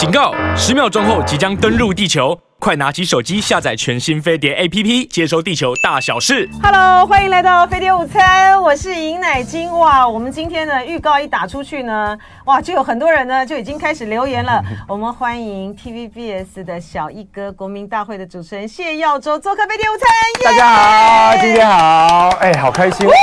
[0.00, 0.32] 警告！
[0.56, 2.34] 十秒钟后即将登陆地球。
[2.60, 6.46] 快拿起手机下载全新飞碟 APP，接收地球大小事。
[6.62, 9.72] Hello，欢迎来到飞碟午餐，我是尹乃金。
[9.72, 14.62] 哇，我们今天呢预告一打出去呢，哇，就有很多人呢就已经开始留言了。
[14.86, 20.06] 我们欢迎 TVBS 的小一哥，国民大会的主持人谢耀州做客飞碟午餐。
[20.44, 23.08] 大家好，今天好，哎，好开心。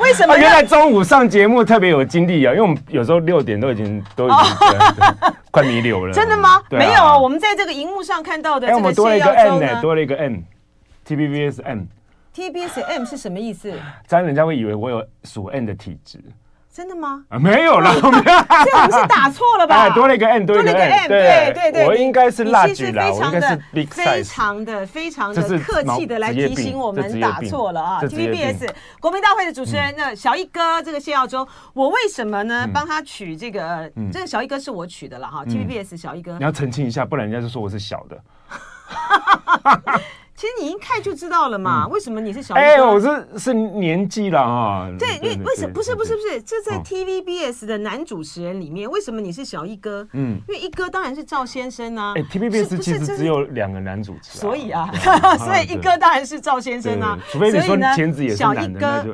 [0.00, 0.34] 为什么？
[0.34, 4.38] 啊，原来中午上节目特别有精力啊，因为我们有时候六点都已经都已经
[5.56, 6.12] 快弥留了。
[6.12, 6.62] 真的吗？
[6.70, 13.72] 没有啊，我们在这个荧幕上看到的这个谢耀州呢，多了一个 M，TVBS M，TVBS M 是什么意思？
[14.06, 16.20] 这样人家会以为我有属 N 的体质。
[16.76, 17.24] 真的吗？
[17.30, 18.20] 啊，没有啦，这我们
[18.92, 19.88] 是打错了吧？
[19.96, 28.68] 多了一个 n，多了一个 n，对对对，我应该是辣橘啦，我应该是 big size，非常的非常的客气的来提醒我们打错了啊！TVBS
[29.00, 32.68] 国民大会的主持人那小一哥，这个谢耀州，我为什么呢？
[32.74, 38.22] 帮他取这个，这个小一哥是我取的了哈，TVBS 小一哥，你要澄清一下，不然人家就说我是小的。
[40.36, 42.62] 其实你一看就知道了嘛，为什么你是小一哥？
[42.62, 44.86] 哎，我是是年纪了啊。
[44.98, 50.06] 对，因为为什么不是不是不是，这在 TVBS 的男主持人里面，为什么你是小一哥？
[50.12, 52.12] 嗯，因为一哥当然是赵先生啊。
[52.16, 54.90] 哎，TVBS 其实只有两个男主持，所以啊，
[55.40, 57.18] 所以一哥当然是赵先生啊。
[57.32, 59.06] 除非你说钳子也是男的，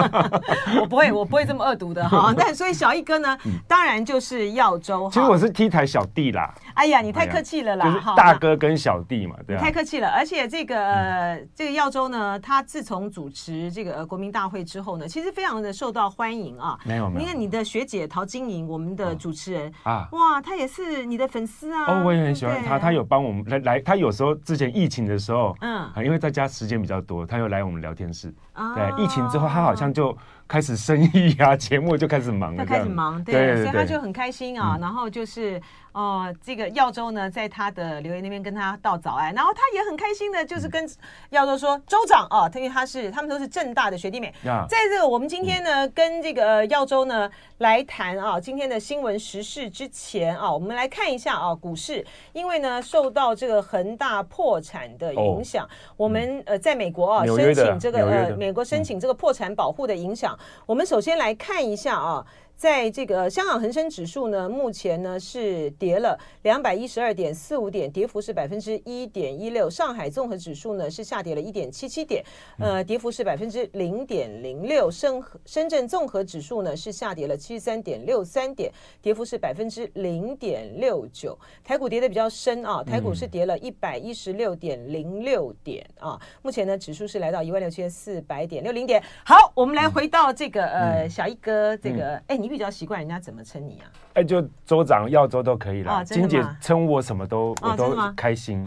[0.80, 2.32] 我不会，我不会这么恶毒的哈。
[2.34, 3.36] 但所以小一哥呢，
[3.66, 5.10] 当然就是耀州。
[5.12, 6.54] 其实我是 T 台小弟啦。
[6.72, 7.84] 哎呀，你太客气了啦！
[7.84, 9.60] 就是大哥跟小弟嘛，对啊。
[9.60, 16.78] 太客气了，而且这个这个耀州呢，他自从主持这个国民大会之后呢，其实非常的受到欢迎啊。
[16.84, 17.20] 没有没有。
[17.20, 21.84] 你看你的学姐陶晶莹，我们的主持人啊，哇，她也是你的粉丝啊。
[21.86, 28.34] 哦，我也很喜欢她，她有帮我们来来，他有时候之前疫情的时候，嗯，因为在家时间比较多，她又来我们聊天室。
[28.74, 34.76] 对，疫情之后她好像就开始生意啊，节目就开始忙了，他开始忙，对，所以他就很开心啊。
[34.80, 35.60] 然后就是。
[35.92, 40.88] 哦，这个耀州呢，在他的留言那边跟他道早安，然后他也很开心的，就是跟
[41.30, 44.32] 耀州说：“州长啊，因为他是他们都是正大的学弟妹。”
[44.68, 47.28] 在这个我们今天呢，嗯、跟这个耀州呢
[47.58, 56.04] 来谈啊，今天的新闻时事之前啊，我们来看一下啊，股市，因为呢受到这个恒大破产的影响，oh.
[56.04, 62.24] 我们呃在美国啊申请这个呃美国申请这个破产保护的影响，嗯、我们首先来看一下啊。
[62.58, 69.70] 在这个香港恒生指数呢，目前呢是跌了两百一十二点四五点，跌幅是百分之一点一六。
[69.70, 72.20] 上海综合指数呢是下跌了一点七七点，
[72.58, 74.90] 呃，跌幅是百分之零点零六。
[74.90, 81.38] 深深圳综合指数呢是下跌了七十三点六三点，跌幅是百分之零点六九。
[81.62, 86.20] 台股跌的比较深啊，台股是跌了一百一十六点零六点啊。
[86.42, 89.00] 目前呢指数是来到一万六千四百点六零点。
[89.24, 92.47] 好，我们来回到这个呃小一哥这个哎你。
[92.48, 93.84] 你比较习惯人家怎么称你啊？
[94.14, 96.02] 哎，就州长、耀州都可以了。
[96.02, 98.64] 金姐称我什么都我都开心。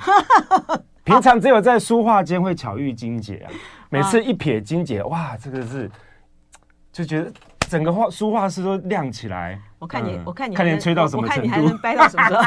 [1.03, 3.49] 平常只有在书画间会巧遇金姐啊，
[3.89, 5.89] 每次一瞥金姐，哇，这个是
[6.91, 9.59] 就觉得整个画书画室都亮起来。
[9.79, 11.49] 我看你，我看你，看你吹到什么程度？
[11.49, 12.43] 我看你还能掰到什么时候？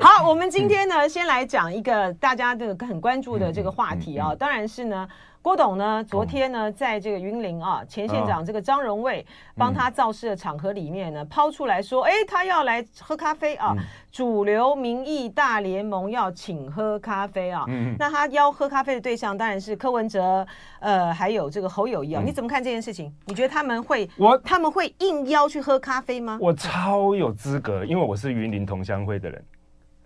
[0.00, 5.08] 好，我们今天呢，先来讲一个大家这个很关注的这个话题啊，当然是呢。
[5.40, 6.04] 郭董呢？
[6.04, 9.24] 昨天呢，在这个云林啊，前县长这个张荣卫
[9.56, 13.74] 帮他造势的场合里面呢，抛出来说，哎，他要来喝咖啡啊，
[14.10, 17.64] 主流民意大联盟要请喝咖啡啊。
[17.98, 20.46] 那他邀喝咖啡的对象当然是柯文哲，
[20.80, 22.22] 呃，还有这个侯友谊啊。
[22.24, 23.12] 你怎么看这件事情？
[23.26, 26.36] 你觉得他们会我他们会应邀去喝咖啡吗？
[26.40, 29.42] 我超有资格，因为我是云林同乡会的人。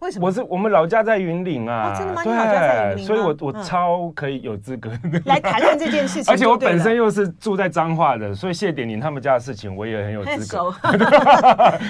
[0.03, 0.27] 为什么？
[0.27, 2.23] 我是我们老家在云岭啊，真的吗？
[2.25, 4.91] 你老家在云林，所以我我超可以有资格
[5.27, 6.31] 来谈论这件事情。
[6.35, 10.75] 而且我本身又是住在彰化的，所以谢点林他们家的事情我也很有资格。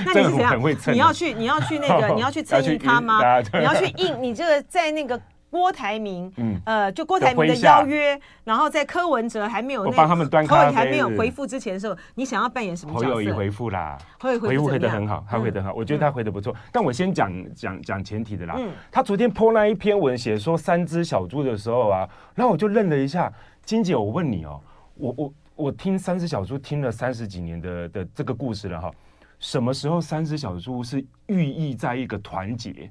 [0.04, 0.60] 那你是怎样？
[0.92, 3.18] 你要去你要去那个 你要去参与他吗？
[3.54, 5.18] 你要去应你这个在那个。
[5.52, 13.14] 郭台铭，嗯，呃，就郭台铭的邀约，然后在柯文哲还没有那帮他们端咖啡还没有回复之前的时候，你想要扮演什么角色？
[13.14, 16.56] 侯友宜回复啦，回复回的很好，他回的很好，我觉得他回的不错。
[16.72, 18.58] 但我先讲讲讲前提的啦，
[18.90, 23.30] 他昨天 po 那一篇文写说三只小猪的时候啊，然后我就愣了一下，
[23.62, 24.58] 金姐，我问你哦，
[24.94, 28.90] 我我我听三只小猪听了三十几年的的这个故事了哈，
[29.38, 32.90] 什么时候三只小猪是寓意在一个团结？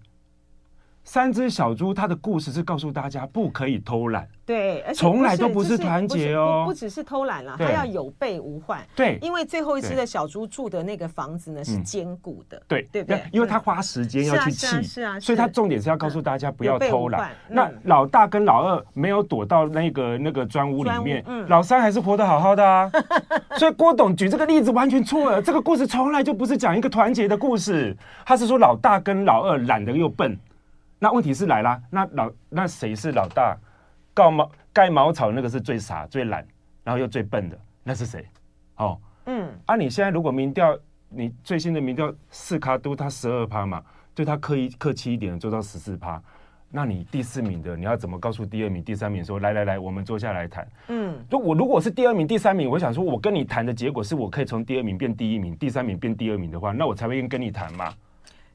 [1.03, 8.80] 三只小猪，它的故事是告诉大家不可以偷懒，对，从来都不是团结哦，不只是偷懒了，它要有备无患。
[8.95, 12.88] 对，因为最后一只的小猪住的那个房子呢是坚固的，对。
[12.92, 13.24] 对不对？
[13.31, 17.31] 因为他花时间要去砌，是啊，所以他重点是要告诉大家不要偷懒。
[17.47, 22.92] 那老大跟老二没有躲到那个那个砖屋里面，老三还是活得好好的啊。
[23.57, 27.95] 所以郭董举这个例子完全错了，这个故事从来就不是讲一个团结的故事，
[28.25, 30.38] 他是说老大跟老二懒得又笨。
[31.03, 33.57] 那问题是来啦，那老那谁是老大？
[34.13, 36.45] 盖茅盖茅草那个是最傻最懒，
[36.83, 38.24] 然后又最笨的，那是谁？
[38.75, 40.77] 哦，嗯，啊，你现在如果民调，
[41.09, 43.83] 你最新的民调四卡都他十二趴嘛，
[44.13, 46.21] 对他刻意客气一点做到十四趴，
[46.69, 50.68] 那你第四名的你要怎么告诉第二名、第三名说来来来，我们坐下来谈？
[50.89, 57.92] 嗯，就我如果是第二名、第三名，我想说我跟你谈的结果是我可以从第二名变第一名，第三名变第二名的话，那我才会跟你谈嘛。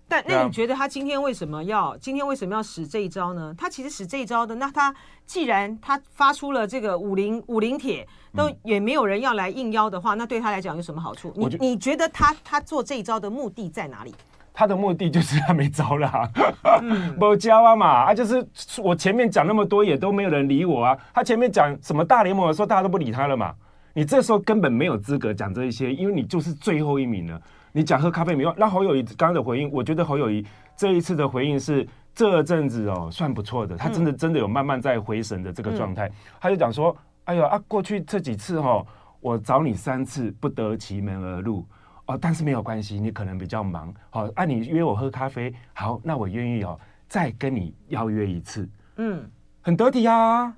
[0.08, 3.54] 但那你觉得他今天为什么要今天为什么要使这一招呢？
[3.58, 4.94] 他其实使这一招的，那他
[5.26, 11.32] 既然他发出了这个武林武林帖，都也没有人要来应邀的话，那对他来讲有什么好处？
[11.36, 14.14] 你你觉得他他做这一招的目的在哪里？
[14.54, 16.30] 他的目的就是他没招了，
[17.18, 18.46] 没招啊嘛，啊就是
[18.82, 20.96] 我前面讲那么多也都没有人理我啊。
[21.12, 23.52] 他前面讲什么大联盟的时候，大家都不理他了嘛。
[23.92, 27.38] 你这时候根本没有资格讲这一些，因为你就是最后一名了。
[27.76, 30.42] 你讲喝咖啡没用，那侯友宜刚刚的回应，我觉得侯友宜
[30.74, 36.08] 这一次的回应是这阵子哦算不错的，他真的真的有慢慢在回神的这个状态。
[36.08, 38.86] 嗯、他就讲说：“哎呦啊，过去这几次哈、哦，
[39.20, 41.66] 我找你三次不得其门而入
[42.06, 49.22] 哦，但是没有关系，你可能比较忙，好、哦，啊你约我喝咖啡，好，那我愿意哦，再跟你邀约一次，嗯，
[49.60, 50.50] 很得体啊。”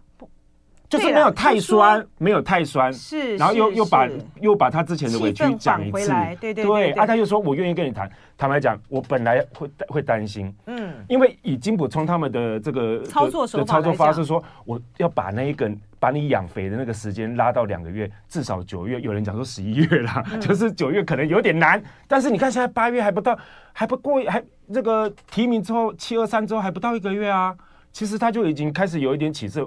[0.89, 4.09] 就是没有太酸，没有太酸，是，然后又又把
[4.41, 6.09] 又把他之前的委屈讲一次，
[6.41, 8.11] 对对对，啊，他又说我愿意跟你谈。
[8.39, 15.69] 坦白讲，我本来会会担心，嗯，因为以金补充他们的这个操作手法操作方式说，我要把那一个
[15.99, 21.83] 把你养肥的那个时间拉到两个月，至少九月，有人讲说十一月啦，就是九月可能有点难。
[22.07, 23.37] 但是你看现在八月还不到，
[23.73, 24.41] 还不过还
[24.73, 27.53] 这个提名之后七二三之后还不到一个月啊，
[27.93, 29.67] 其实他就已经开始有一点起色。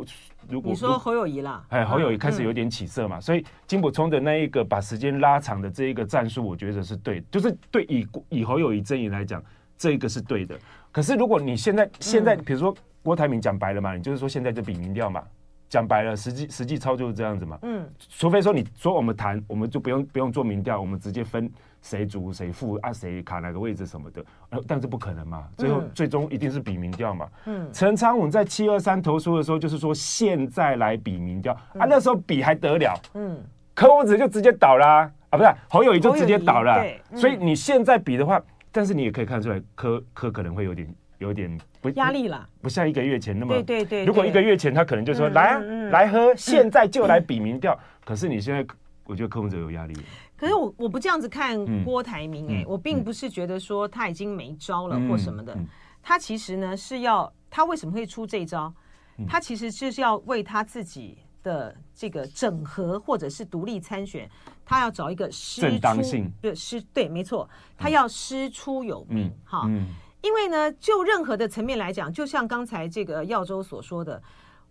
[0.50, 9.44] 如果你说侯友谊啦，哎，侯友谊开始有点起色嘛，嗯、所以金溥聪的那一个把时间拉长的这一个战术，我觉得是对，就是对以以侯友谊阵营来讲，
[9.78, 10.58] 这个是对的。
[10.92, 15.24] 可是如果你现在现在，比如说郭台铭讲白了嘛，你就是说现在就比民调嘛。
[15.70, 17.58] 讲白了，实际实际操作是这样子嘛？
[17.62, 21.50] 嗯，除非说你说我们谈，我们就不用不用做民调，我们直接分
[21.82, 24.24] 谁主谁副啊，谁卡哪个位置什么的，
[24.68, 27.28] 但是不可能嘛，最后、嗯、最终一定是比民调嘛。
[27.46, 32.94] 嗯，陈昌文在七二三投书的时候，就是说现在来比民调、嗯、啊，那时候比还得了？
[33.16, 33.44] 嗯，
[33.74, 36.84] 柯文哲就直接倒啦啊，不是侯友谊就直接倒了，
[37.16, 38.42] 所以你现在比的话，
[38.72, 40.88] 但是你也可以看出来，柯柯可能会有点。
[41.22, 43.54] 有点不压力了，不像一个月前那么。
[43.54, 44.06] 对对对。
[44.06, 45.60] 如果一个月前他可能就说来啊，
[45.92, 47.78] 来喝，现在就来比民调。
[48.04, 48.66] 可是你现在，
[49.04, 49.94] 我觉得柯文哲有压力。
[50.42, 55.56] 可是我我不这样子看郭台铭哎，我并不是觉得说他已经没招了或什么的。
[56.02, 58.74] 他其实呢是要他为什么会出这招？
[59.28, 64.28] 他其实就是要为他自己的这个整合或者是独立参选，
[64.66, 66.02] 他要找一个师出，
[66.42, 67.48] 对师对没错，
[67.78, 69.70] 他要师出有名哈。
[70.24, 74.20] 因为呢，就任何的层面来讲，就像刚才这个耀州所说的，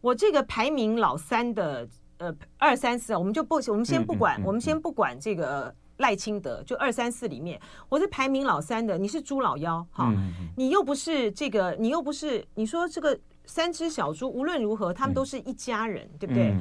[0.01, 1.89] 我这个排名老三的，
[2.21, 7.59] 呃，二三四，我们就不，我们先不管，我们先不管这个赖清德，就二三四里面，
[7.89, 10.13] 我是排名老三的，你是猪老幺，哈，
[10.55, 16.55] 你又不是这个，你又不是，你说这个三只小猪，无论如何，他们都是一家人，对不对？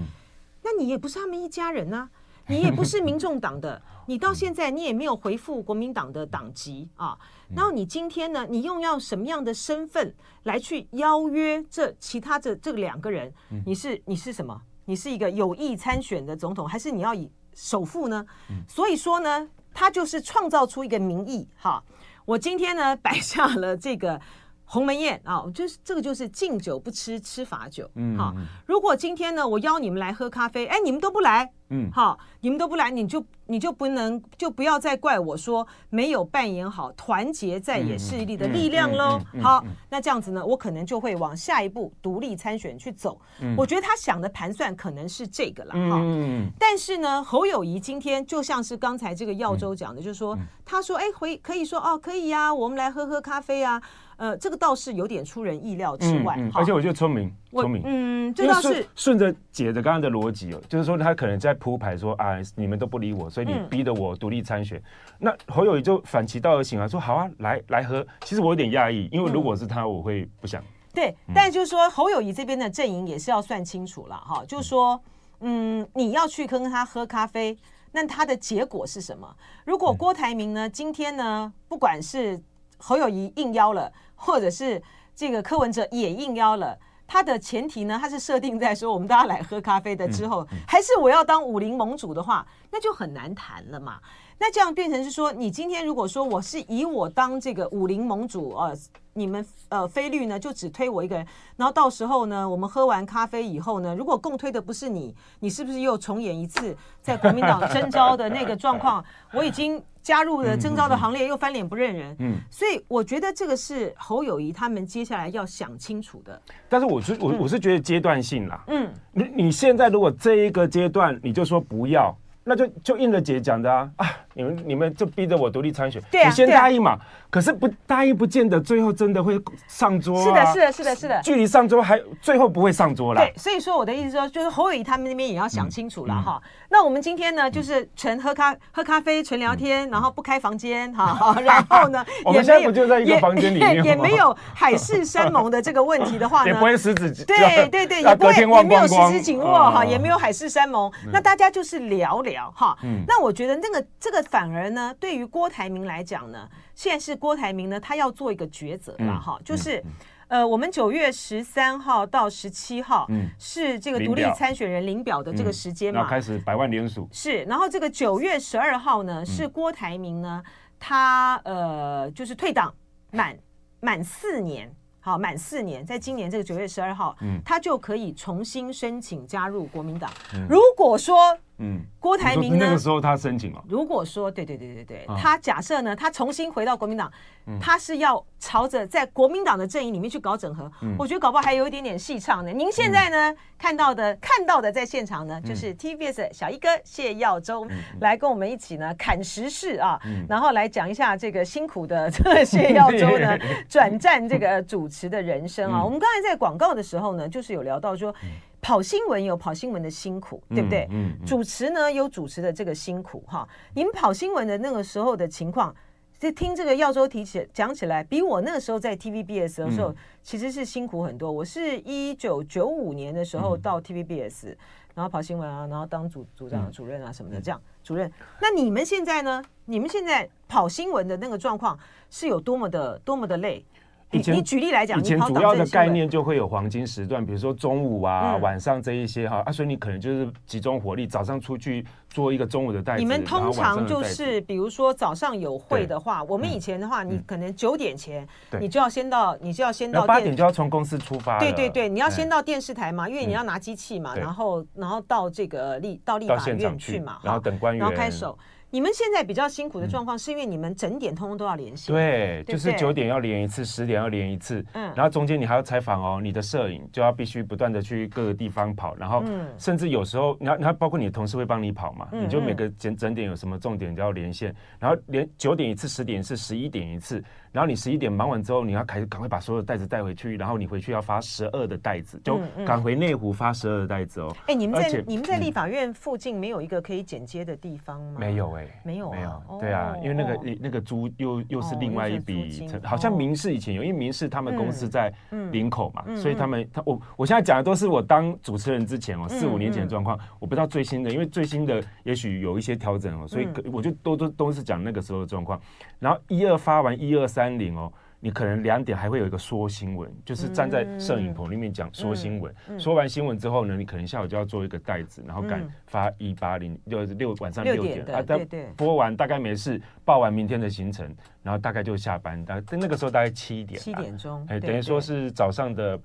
[0.64, 2.10] 那你也不是他们一家人呢，
[2.48, 7.18] 你也不是民众党的，你到现在你也没有回复国民党的党籍啊。
[7.54, 8.48] 然后你今天呢？
[8.50, 13.34] 你又要什么样的身份来去邀约这其他的这两个人？
[13.66, 14.62] 你是你是什么？
[14.90, 18.26] 你是一个有意参选的总统，还是你要以首富呢？
[18.68, 21.48] 所以说呢，他就是创造出一个民意。
[21.58, 21.84] 哈，
[22.26, 24.20] 我今天呢 摆下了这个
[24.66, 27.88] 鸿门宴啊，就是这个就是敬酒不吃吃罚酒。
[27.94, 28.34] 嗯，好，
[28.66, 31.52] 如果今天呢我邀你们来喝咖啡，哎，你们都不来。
[31.70, 39.20] 嗯，好，你们都不来，你就你就不能就不要再怪我说没有扮演好团结在野势力的力量喽。
[39.42, 43.20] 好，那这样子呢，我可能就会往下一步独立参选去走。
[43.42, 46.00] 嗯，我觉得他想的盘算可能是这个了哈。
[46.02, 53.82] 嗯，但是呢，侯友谊今天就像是刚才这个耀州讲的，就是说他说哎回可以说哦可以呀，我们来喝喝咖啡啊。
[54.18, 64.82] 呃，这个倒是有点出人意料之外，而且我觉得聪明，聪明，嗯，这倒是顺着姐的刚刚的逻辑哦，就是说他可能在铺排说啊，你们都不理我，所以你逼得我独立参选。
[65.18, 68.06] 那侯友谊就反其道而行啊，说好啊，来来喝。
[68.22, 70.64] 其实我有点讶异，因为如果是他，我会不想
[70.94, 75.00] 对，但就是说侯友谊这边的阵营也是要算清楚了哈，就是说，
[75.40, 77.58] 嗯，你要去跟他喝咖啡，
[77.92, 79.36] 那他的结果是什么？
[79.66, 82.40] 如果郭台铭呢，今天呢，不管是
[82.78, 84.82] 侯友谊应邀了，或者是
[85.16, 86.78] 这个柯文哲也应邀了。
[87.10, 94.00] 他的前提呢，它是设定在说我们大家来喝咖啡的之后，嗯嗯、还是我要当武林盟主的话，那就很难谈了嘛。
[94.38, 98.78] 那这样变成是说，你今天如果说我是以我当这个武林盟主，呃，
[99.14, 109.04] 你们呃菲律呢就只推我一个人，然后到时候呢，我们喝完咖啡以后呢，如果共推的不是你，你是不是又重演一次在国民党征召的那个状况？
[109.34, 109.84] 我已经。
[110.02, 116.42] 加入了征召的行列，又翻脸不认人，嗯，所以我觉得这个是侯友谊他们接下来要想清楚的。
[116.68, 123.92] 但是我是我我是觉得阶段性啦，嗯，你你现在如果这一个阶段你就说不要，那就就应了姐讲的啊。
[123.98, 124.08] 啊。
[124.36, 126.98] 你们你们就逼着我独立参选，对啊，你先答应嘛。
[127.30, 130.24] 可是不答应，不见得最后真的会上桌。
[130.24, 131.22] 是的，是的，是的，是的。
[131.24, 133.20] 距离上桌还最后不会上桌了。
[133.20, 136.42] 对，所以说我的意思说，就是侯友宜他们那边也要想清楚了哈。
[136.70, 141.36] 那我们今天呢，就是纯喝咖喝咖啡，纯聊天，然后不开房间哈。
[141.42, 150.92] 然后呢， 我们现在不就在一个房间里面，也没有 海誓山盟的这个问题的话呢， 也不会十指对对对，也不会也没有十指紧握哈，也没有海誓山盟。
[151.12, 152.78] 那大家就是聊聊哈。
[153.08, 154.24] 那我觉得那个这个。
[154.30, 156.48] 反而呢，对于郭台铭来讲呢，
[156.80, 159.84] 现在是郭台铭呢，他要做一个抉择了哈，就是，
[160.30, 163.06] 呃，我们九月十三号到十七号，
[163.38, 167.06] 是这个独立参选人领表的这个时间嘛，开始百万联署。
[167.12, 170.42] 是，然后这个九月十二号呢，是郭台铭呢，
[170.80, 172.74] 他呃，就是退党
[173.12, 173.38] 满
[173.82, 174.74] 满四年。
[175.02, 180.10] 好，满四年，在今年这个九月十二号，嗯，他就可以重新申请加入国民党。
[180.34, 183.64] 嗯、如果说，嗯，郭台铭呢，那个时候他申请了。
[183.70, 187.12] 如果说，对对对对对，啊、他假设呢，他重新回到国民党，
[187.46, 190.72] 嗯、他是要朝着在国民党的阵营里面去搞整合。
[190.82, 192.52] 嗯、我觉得搞不好还有一点点戏唱呢。
[192.52, 203.38] 您现在呢、嗯、看到的看到的在现场呢，就是 TVBS 小一哥谢耀州、嗯、来跟我们一起呢砍时事啊，嗯、然后来讲一下这个辛苦的这个谢耀州呢
[203.70, 204.80] 转战这个主。
[204.80, 208.30] 主持的人生啊，嗯、我们刚才在广告的时候呢，就是有聊到说，嗯、
[208.62, 210.88] 跑新闻有跑新闻的辛苦，对不对？
[210.92, 213.48] 嗯，嗯嗯主持呢有主持的这个辛苦哈。
[213.74, 215.74] 你们跑新闻的那个时候的情况，
[216.18, 221.32] 就听这个耀州提起讲起来，比我那个时候在 TVBS 的时候，嗯、其实是辛苦很多。
[221.32, 224.58] 我是一九九五年的时候到 TVBS，、嗯、
[224.96, 228.12] 然后跑新闻啊，然后当组组长、主任啊什么的，这样、嗯、主任。
[228.42, 229.42] 那你们现在呢？
[229.66, 231.78] 你们现在跑新闻的那个状况
[232.10, 233.64] 是有多么的多么的累？
[234.12, 243.00] 以前你举例来讲，以前主要的概念就会有黄金时段，比如说中午啊、嗯、晚上这一些哈啊，所以你可能就是集中火力，早上出去做一个中午的带子。
[243.00, 248.28] 你们通常就是比如说早上有会的话，我们以前的话，嗯、你可能九点前
[248.60, 251.38] 你就要先到，你就要先到八点就要从公司出发。
[251.38, 258.36] 对对对，你要先到电视台嘛，因为你要拿机器嘛，嗯、然后然后到这个立到立法院去嘛，然后等官员，然后开手。
[258.72, 261.94] 你们现在比较辛苦的状况，是因为你们整点通通都要连线。
[261.94, 264.64] 对，就是九点要连一次，十点要连一次。
[264.74, 269.24] 嗯，然后中间你还要采访哦，你的摄影就要必须不断的去各个地方跑，然后
[269.58, 277.24] 甚至有时候，你要你要包括你的同事会帮你跑嘛，你就每个整整点有什么重点就要连线，然后连九点一次，十点一次，十一点一次。
[277.52, 284.36] 然后你十一点忙完之后，你要开始赶快把所有的袋子带回去，然后你回去要发十二的袋子，就赶回内湖发十二的袋子哦。
[284.48, 288.20] 哎，你们在你们在立法院附近没有一个可以剪接的地方吗？
[288.20, 289.42] 没有哎，没有没有。
[289.60, 295.12] 对啊，因为那个那个租又又是另外一笔，好像民事以前有，因为民事他们公司在
[295.52, 305.60] 林口嘛，所以他们他我我现在讲的都是我当主持人之前哦，四五年前的状况，我不知道最新的，因为最新的也许有一些调整哦，所以我就都都都是讲那个时候的状况。
[306.00, 307.92] 然后一二发完一二三零哦。
[308.22, 312.54] 你可能两点还会有一个说新闻，就是站在摄影棚里面讲说新闻。
[312.78, 322.44] 说完新闻之后呢，你可能下午就要做一个袋子，然后赶发一八零，六六晚上六点啊，等播完大概没事，报完明天的行程，然后大概就下班。
[322.44, 325.98] 大概那个时候大概七点，七点钟，哎，等于说是早上的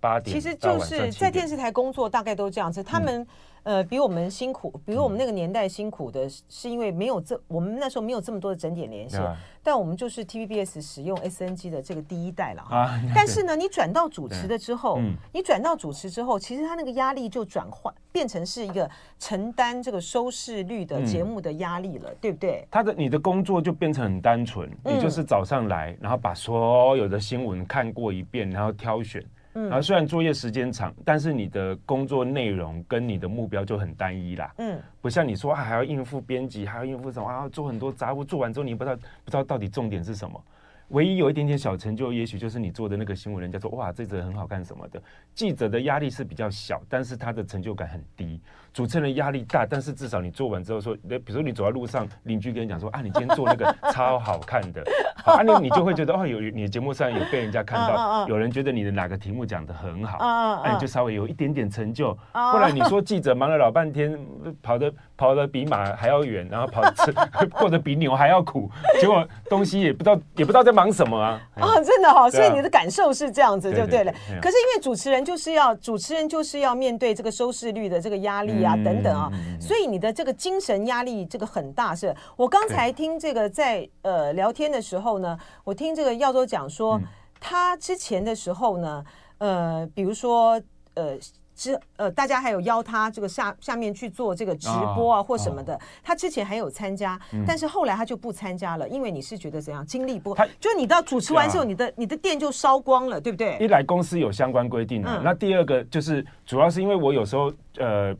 [0.00, 0.34] 八点。
[0.34, 2.82] 其实就是在电视台工作，大概都这样子。
[2.82, 3.26] 他们。
[3.62, 9.20] 呃，比我们辛苦，比我们那个年代辛苦的，是因为没有这，我们那时候没有这么多的整点连线，
[9.62, 12.98] 但我们就是 TVBS 使用 SNG 的这个第一代了哈。
[13.14, 14.98] 但是呢，你转到主持的之后，
[15.32, 22.66] 你转到主持之后，其实他那个压力就转换变成是一个承担这个收视率的节目的压力了，对不对？
[22.70, 29.24] 他的你的工作就变成很单纯，你就是早上来，然后把所有的新闻看过一遍，然后挑选。
[29.52, 34.54] 然后虽然作业时间长，但是你的工作内容跟你的目标就很单一啦。
[34.58, 40.40] 嗯，不像你说啊还要应付编辑，还要应付什么啊，做很多杂物，做完之后你不知道不知道到底重点是什么。
[40.88, 45.00] 唯一有一点点小成就，也许就是你做的那个新闻，人家说哇，这则很好看什么的。
[45.34, 48.40] 记者的压力是比较小，但是他的成就感很低。
[48.72, 54.82] 主持人压力大，但是至少你做完之后说，比如说你走在路上，邻居跟你讲说啊，你今天做那个 超好看的，
[55.24, 62.16] 好啊，你你就会觉得哦，有你的节目上有被人家看到，有人觉得你的哪个题目讲的很好，啊，你就稍微有一点点成就。
[62.32, 64.16] 不然你说记者忙了老半天，
[64.62, 67.12] 跑的跑的比马还要远，然后跑吃
[67.58, 71.40] 过得比牛还要苦，结果东西也不知道也不知道在忙什么啊。
[71.56, 74.12] 啊，真的哈，所以你的感受是这样子就对了。
[74.40, 78.59] 可是因为主持人就是要主持人就是要面对这个收视率的这个压力。
[78.64, 87.00] 啊，等等啊，所以你的这个精神压力这个很大，是我刚才听这个在呃聊天的时候呢，我听这个耀州讲说，
[87.38, 89.04] 他之前的时候呢，
[89.38, 90.60] 呃，比如说
[90.94, 91.16] 呃。
[91.52, 95.78] 之呃，大家还有邀他这个下下面去做这个直播啊，或什么的。
[96.02, 100.42] 他之前还有参加，但是后来他就不参加了，因为你是觉得怎样，精力不够。
[100.58, 103.58] 就你到主持完之后，你的你的店就烧光了，对不对？
[103.60, 108.16] 一来公司有相关规定啊，那第二个就是主要是因为我有时候呃，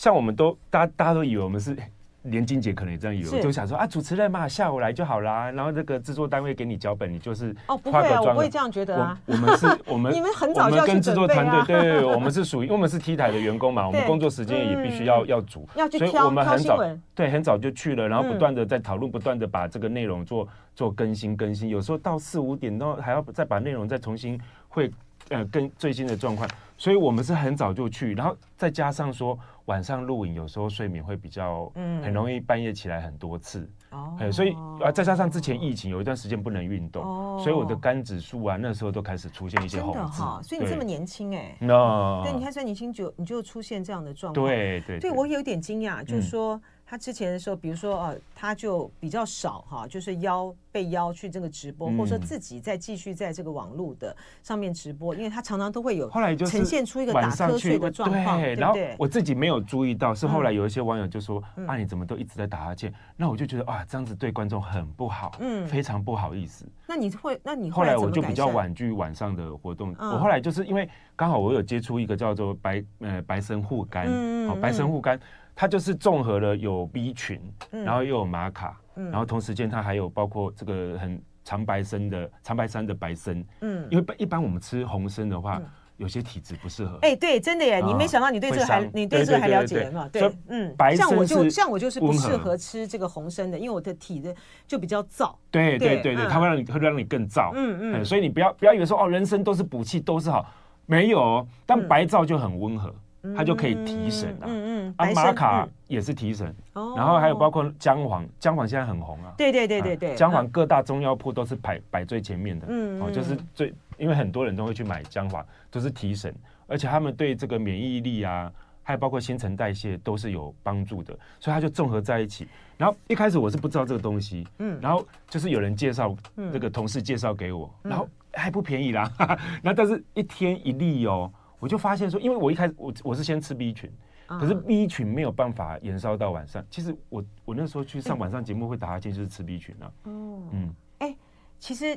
[0.00, 1.76] 像我们都大家大家都以为我们是。
[2.24, 5.50] 连金姐可能也这样以为，就想说啊，主持人嘛，下午来就好啦。
[5.52, 9.18] 然后这个制作单位给你脚本，你就是哦，不会啊，我不会这样觉得啊。
[9.24, 16.78] 我们是，我们 你们很早就要跟制作团队，对对，我们是属于，因为我们是 T 台的员工嘛，我们工作时间也必须要要组，所以我们很早
[17.14, 24.38] 对很早就去了，然后不断的在讨论，不断的把这个内容做做更新更新，有时候到四五点都还要再把内容再重新
[24.68, 24.90] 会
[25.30, 29.38] 呃更最新的状况，所以我们是很早就去，然后再加上说。
[29.70, 46.60] 晚上录影有时候睡眠会比较，嗯，很容易半夜起来很多次，哦，所以啊，再加上之前疫情有一段时间不能运动，哦，所以我的肝指数啊，那时候都开始出现一些红字，所以你这么年轻哎，那对，你看，在年轻就你就出现这样的状况，对对，对我有点惊讶，就是说。
[46.90, 62.92] 他之前的时候，比如说呃，他就比较少哈，就是邀被邀去这个直播，或者说自己再继续在这个网络的上面直播，因为他常常都会有后来就呈现出一个打瞌睡的状况，对，然后我自己没有注意到，是后来有一些网友就说啊，你怎么都一直在打哈欠？
[63.16, 66.66] 那我就觉得啊，这样子对观众很不好，嗯，非常不好意思。
[66.88, 69.94] 那你会，那你后来我就比较婉拒晚上的活动。
[69.96, 74.08] 我后来就是因为刚好我有接触一个叫做白呃白神护肝，
[74.48, 75.20] 好白神护肝。
[75.54, 77.40] 它就是综合了有 B 群，
[77.70, 85.60] 然后又有玛卡，然后同时间它还有包括这个很长白参的长白山的白参，嗯，因为一般我们吃红参的话，
[85.96, 86.98] 有些体质不适合。
[87.02, 90.08] 哎，对，真的耶，你没想到你对这个还你对这个还了解嘛？
[90.10, 94.34] 对，嗯，白参像我就像我就是不适合吃这个红参的，因为我的体质
[94.66, 95.34] 就比较燥。
[95.50, 97.52] 对对对对，它会让你会让你更燥。
[97.54, 100.46] 嗯嗯，所以你不要不要以为说哦，人参都是补气都是好，
[100.86, 102.94] 没有，但白燥就很温和。
[103.36, 106.54] 它就可以提神啊，嗯嗯，啊玛卡也是提神，
[106.96, 116.34] 然后还有包括姜黄，姜黄现在很红啊，对对对对对，姜黄各大中药铺都是排摆最前面的，嗯哦，就是最，因为很多人都会去买姜黄，都是提神，
[116.66, 118.50] 而且他们对这个免疫力啊，
[118.82, 122.48] 还有包括新陈代谢都是有帮助的，所以它就综合在一起。
[122.78, 126.16] 然后一开始我是不知道这个东西，嗯，然后就是有人介绍，
[126.50, 129.12] 这个同事介绍给我，然后还不便宜啦，
[129.62, 131.30] 那但是一天一粒哦。
[131.60, 133.92] 我就发现说，因为我一开始我我是先吃 B 群，
[134.26, 136.64] 可是 B 群没有办法延烧到晚上。
[136.70, 139.92] 其实我我那时候去上晚上节目会打哈欠，就是吃 B 群啊。
[140.04, 141.14] 哦，嗯，哎，
[141.58, 141.96] 其实，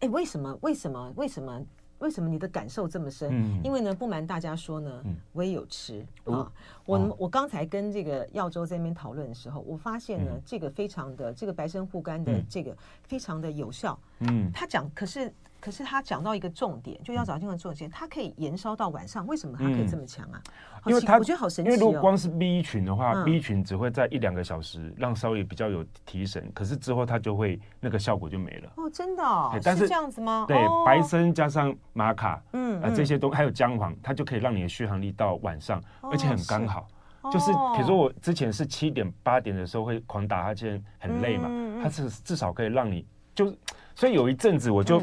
[0.00, 0.58] 哎，为什么？
[0.60, 1.12] 为什么？
[1.16, 1.64] 为什么？
[1.98, 3.30] 为什么你的感受这么深？
[3.32, 6.52] 嗯，因为呢，不瞒大家说呢，我也有吃啊。
[6.84, 13.98] 我我刚才跟这个耀州在那边讨论的时候，我发现呢，这个非常的这个白参护肝的这个非常的有效。
[14.18, 15.32] 嗯，他讲可是。
[15.60, 20.40] 可是他讲到一个重点，就要找这个重点，它可以延烧到晚上，为什么它可以这么强啊？
[20.86, 21.70] 因为它我觉得好神奇。
[21.70, 28.72] 因为如果光是 B 群的话，B 群只会在一两个小时让稍微比较有提神，可是之后它就会那个效果就没了。
[28.76, 29.22] 哦，真的？
[29.64, 30.44] 但是这样子吗？
[30.46, 36.86] 对，白参加上玛卡，嗯，啊这些都还有姜黄，它就可以让你的续航力到晚上，而且很刚好。
[37.32, 41.48] 就是比如说我之前是七点八点的时候会狂打哈欠，很累嘛，
[41.82, 43.52] 它是至少可以让你就，
[43.96, 45.02] 所以有一阵子我就。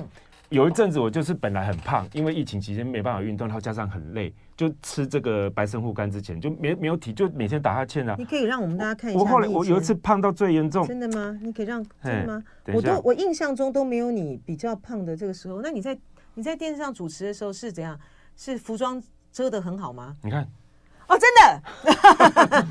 [0.53, 8.15] 有一阵子我就是本来很胖，因为疫情期间没办法运动，然后加上很累，就吃这个白参护肝之前就没没有体，就每天打哈欠啊。
[8.19, 9.19] 你可以让我们大家看一下。
[9.19, 10.85] 我后来我有一次胖到最严重。
[10.85, 11.35] 真的吗？
[11.41, 12.43] 你可以让真的吗？
[12.67, 15.59] 我都我印象中都没有你比较胖的这个时候。
[15.59, 15.97] 那你在
[16.35, 17.99] 你在电视上主持的时候是怎样？
[18.35, 20.15] 是服装遮得很好吗？
[20.21, 20.47] 你看，
[21.07, 22.67] 哦，真的。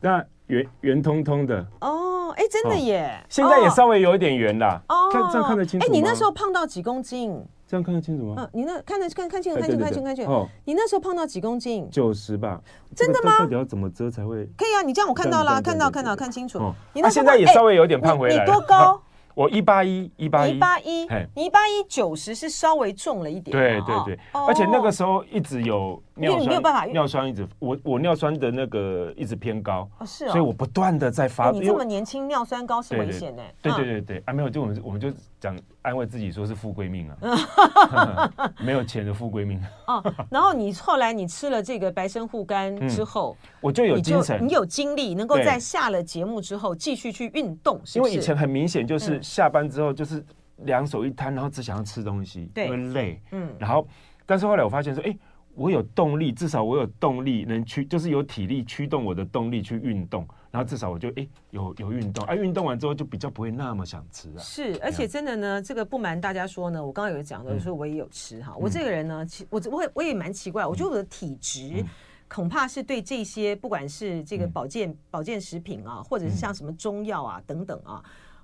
[0.00, 0.24] 那。
[0.48, 3.18] 圆圆通通的哦，哎，真的耶！
[3.28, 5.86] 现在也稍微有一点圆了哦，看这样看得清楚。
[5.86, 7.44] 哎，你那时候胖到几公斤？
[7.66, 8.34] 这样看得清楚吗？
[8.38, 10.30] 嗯，你那看得看看清楚，看清楚，看清楚，看清楚。
[10.30, 11.88] 哦，你那时候胖到几公斤？
[11.90, 12.60] 九十吧。
[12.94, 13.38] 真的吗？
[13.38, 14.44] 到底要怎么遮才会？
[14.56, 16.58] 可以啊，你这样我看到了，看到看到看清楚。
[16.58, 18.38] 哦，你那现在也稍微有点胖回来。
[18.38, 19.00] 你多高？
[19.34, 21.02] 我一八一一八一，一八一，
[21.34, 23.50] 一八一九十是稍微重了一点。
[23.50, 31.50] 对对对，而且那个时候一直有尿酸，没有办法，尿酸一直，我我尿酸的那个一直偏高，是，所以我不断的在发。
[31.50, 33.42] 你这么年轻，尿酸高是危险的。
[33.60, 38.32] 对对对对，啊没有，就我们我们就讲安慰自己说是富贵命啊，
[38.64, 39.62] 没有钱的富贵命。
[39.86, 49.22] 哦，然后你后来你吃了这个白参护肝之后，我就有精神，你有精力，能够在下了节目之后继续去运动，因为以前很明显就是。
[49.22, 50.24] 下班之后就是
[50.58, 53.20] 两手一摊，然后只想要吃东西，因为累。
[53.32, 53.86] 嗯，然后，
[54.24, 55.16] 但是后来我发现说，哎，
[55.54, 64.38] 我有动力，至少我有动力能驱，就是有体力驱动我的动力去运动，然后至少我就哎有有运动，哎，运动完之后就比较不会那么想吃啊。
[64.38, 68.54] 是，而且真的呢，这个不瞒大家说呢，我刚刚有讲的，说我也有吃哈。
[68.56, 71.84] 我这个人呢，其我我我也蛮奇怪，我觉得我的体质
[72.28, 78.00] 恐怕是对这些不管是这个保健保健食品啊，或者是像什么中药啊等等啊。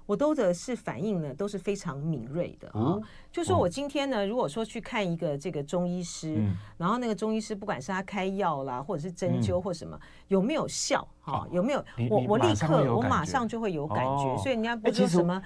[0.07, 2.99] 我都的是反应呢，都是非常敏锐的啊。
[3.31, 6.35] 就说我今天呢，如果说去看一个这个中医师，
[6.77, 9.97] 然后那个中医师不管是他开药啦，或者是针灸或什么，
[10.27, 11.47] 有没有效哈？
[11.51, 11.85] 有没有？
[12.11, 14.37] 我我立刻我马上就会有感觉。
[14.39, 15.43] 所以人家不说什么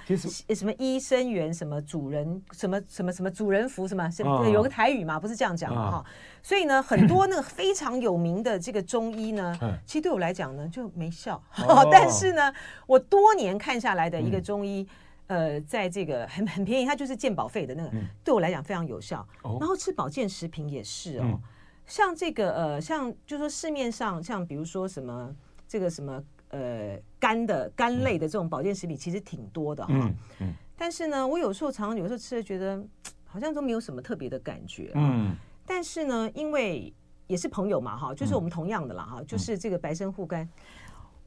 [0.54, 6.04] 什么医生员什么主人什么什么什么主人服什么什么有个台语嘛，不是这样讲的哈。
[6.42, 11.42] 所以呢，很多那个非常有名的这个中医呢，其实对我来讲呢就没效。
[11.92, 12.52] 但是呢，
[12.86, 14.86] 我多年看下来的一个中医。
[15.26, 19.26] 呃，在这个很很便宜，它就是健保费的那个，嗯、对我来讲非常有效。
[19.42, 21.40] 哦、然后吃保健食品也是哦，嗯、
[21.86, 25.34] 像这个呃，像就说市面上像比如说什么
[25.66, 29.92] 这个什么呃肝的肝类的这种保健食品，其实挺多的哈。
[29.94, 32.82] 嗯嗯、但是呢，我有时候常常有时候吃了觉得
[33.24, 34.92] 好像都没有什么特别的感觉。
[34.94, 35.34] 嗯。
[35.66, 36.92] 但是呢，因为
[37.26, 40.48] 也是朋友嘛哈，就是我们同样的啦哈，嗯、就是这个白参护肝，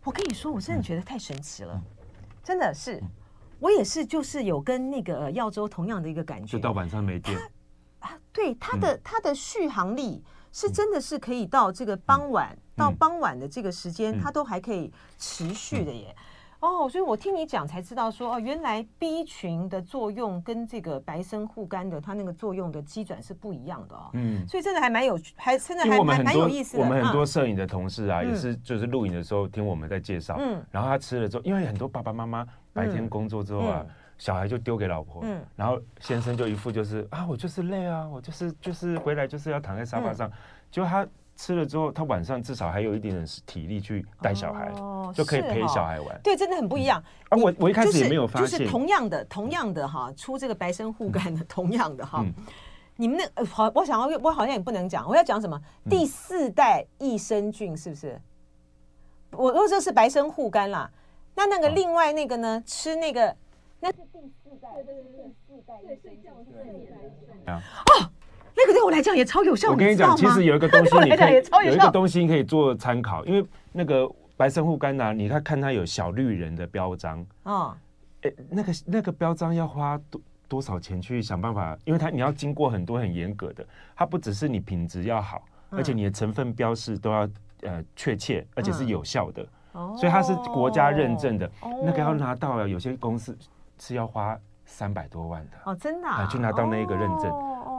[0.04, 1.82] 我跟你说，我真的觉得太神奇了，嗯、
[2.44, 3.02] 真的是。
[3.60, 7.36] 我也是，就是有跟那个耀州同样的一个感觉，就到晚上没电。
[7.98, 10.24] 啊，对，它的它的续航力
[10.58, 16.16] 是真的是可以到这个傍晚到傍晚的这个时间，它都还可以持续的耶。
[16.60, 24.10] 哦，所以我听你讲才知道说哦，原来 B 群的作用跟这个白参护肝的它那个作用的机转是不一样的哦。
[24.14, 26.84] 嗯，所以真的还蛮有，还真的还蛮蛮有意思的。
[26.84, 32.44] 我们很多摄影的同事啊，也是就是录影的时候听我们在介绍，嗯，然后他吃了之后，因为很多爸爸妈妈。
[32.74, 33.84] 白天工作之后啊，
[34.18, 35.24] 小孩就丢给老婆，
[35.56, 40.32] 然后先生就一副就是啊，我就是累啊，我就是就是回来就是要躺在沙发上。
[40.72, 44.72] 结果他吃了之后，他晚上至少还有一点点体力去带小孩，
[45.14, 46.20] 就可以陪小孩玩。
[46.24, 47.02] 对，真的很不一样。
[47.30, 52.26] 啊，我我一开始也没有发现，就是同样的同样的哈，出这个白参护肝的 同样的哈，
[52.96, 55.62] 你们那好，我想要我好像也不能讲，我要讲什么？
[55.88, 58.20] 第四代益生菌是不是？
[59.32, 60.90] 我说这是白参护肝啦。
[61.36, 62.64] 那那个另外那个呢？
[62.66, 63.36] 吃那个
[63.80, 66.92] 那是第四代，对对对，第四代对睡觉是睡眠
[67.46, 67.62] 的哦，
[68.56, 69.70] 那个对我来讲也超有效。
[69.70, 71.36] 我跟你讲，其实有一个东西你可以
[71.68, 77.26] 有一个东西可以做参考，因为那个白参护肝呐，你看看它有小绿人的标章。
[77.44, 77.78] 哦，
[78.24, 81.78] 哎，那个那个标章要花多多少钱去想办法？
[81.86, 87.30] 因为它你要经过很多很严格的，它不只是你品质要好，而且你的成分标示都要
[87.62, 89.48] 呃确切，而且是有效的。
[89.96, 91.48] 所以它是国家认证的，
[91.84, 93.38] 那个要拿到了，有些公司
[93.80, 95.58] 是要花三百多万的。
[95.66, 97.32] 哦，真的啊，去拿到那一个认证。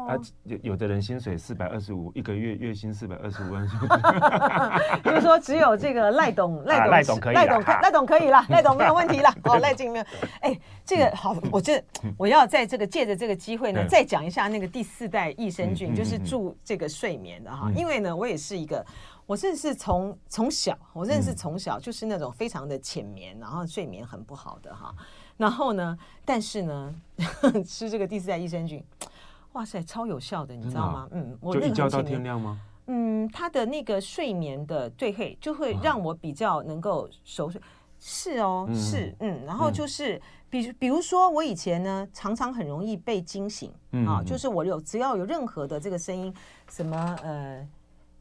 [0.08, 3.68] 啊，有有的人薪水四百二十五，一个月月薪四百二十五万，
[5.04, 10.04] 就是说只有这个赖董赖董赖董可以赖董赖董可以了， 赖董没有问题了哦，赖静没有，
[10.40, 11.84] 哎，这个好， 我这
[12.16, 18.82] 我要在这个借着这个机会呢，再讲一下那个第四代益生菌，就是助这个睡眠的哈，因为呢，我也是一个。
[19.26, 24.90] 我认识从从小，我认识从小就是那种非常的浅眠，然后睡眠很不好的哈。
[25.38, 26.94] 然后呢，但是呢，
[27.66, 28.84] 吃这个第四代益生菌，
[29.52, 31.08] 哇塞，超有效的，你知道吗？
[31.12, 32.60] 嗯，我就一觉到天亮吗？
[32.88, 37.58] 嗯，它的那个睡眠的对黑，就会让我比较能够熟睡。
[38.00, 40.20] 是哦，是嗯，然后就是
[40.50, 43.72] 比比如说我以前呢，常常很容易被惊醒
[44.06, 46.34] 啊，就是我有只要有任何的这个声音，
[46.70, 47.66] 什么呃。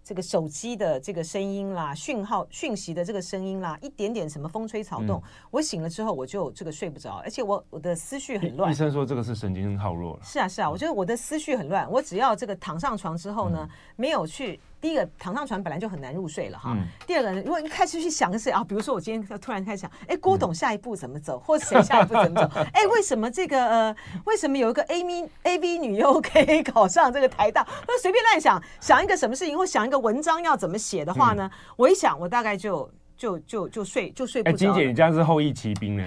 [0.08, 8.72] 这个手机的这个声音啦，讯号讯息的这个声音啦，一点点什么风吹草动，嗯、我醒了之后我就这个睡不着，而且我我的思绪很乱。
[8.72, 10.20] 医生说这个是神经耗弱了。
[10.24, 14.58] 是啊是啊，我觉得我的思绪很乱，我只要这个躺上床之后呢，嗯、没有去。
[14.80, 16.74] 第一个躺上床本来就很难入睡了哈。
[16.76, 22.62] 嗯、第二个呢，如果一开始去想的是啊，比如说我今天突然开始想，哎，郭董下一步怎么走，或者谁下一步怎么走？
[22.74, 27.66] 哎，为什么这个呃，为什么有一个 A V A V 女优可以考上这个台大？
[27.88, 31.50] 那随便乱想，想一个什么事情，或想一个文章要怎么写的话呢？
[31.52, 34.56] 嗯、我一想，我大概就就就就睡就睡不着。
[34.56, 36.04] 哎，金姐，你这样是后羿骑兵呢？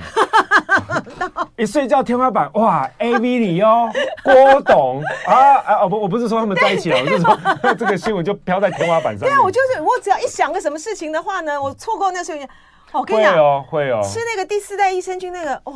[1.57, 3.67] 一睡觉天花板哇，A V 女优
[4.23, 5.03] 郭董。
[5.27, 9.29] 啊啊哦不，我不是说他们在一起了，我是说这个新闻就飘在天花板上。
[9.29, 12.33] 对啊，我就是我只要一想个什么事情的话呢，我错过那时
[12.93, 15.75] 候，我跟你讲哦，会哦，吃那个第四代益生菌那个哦，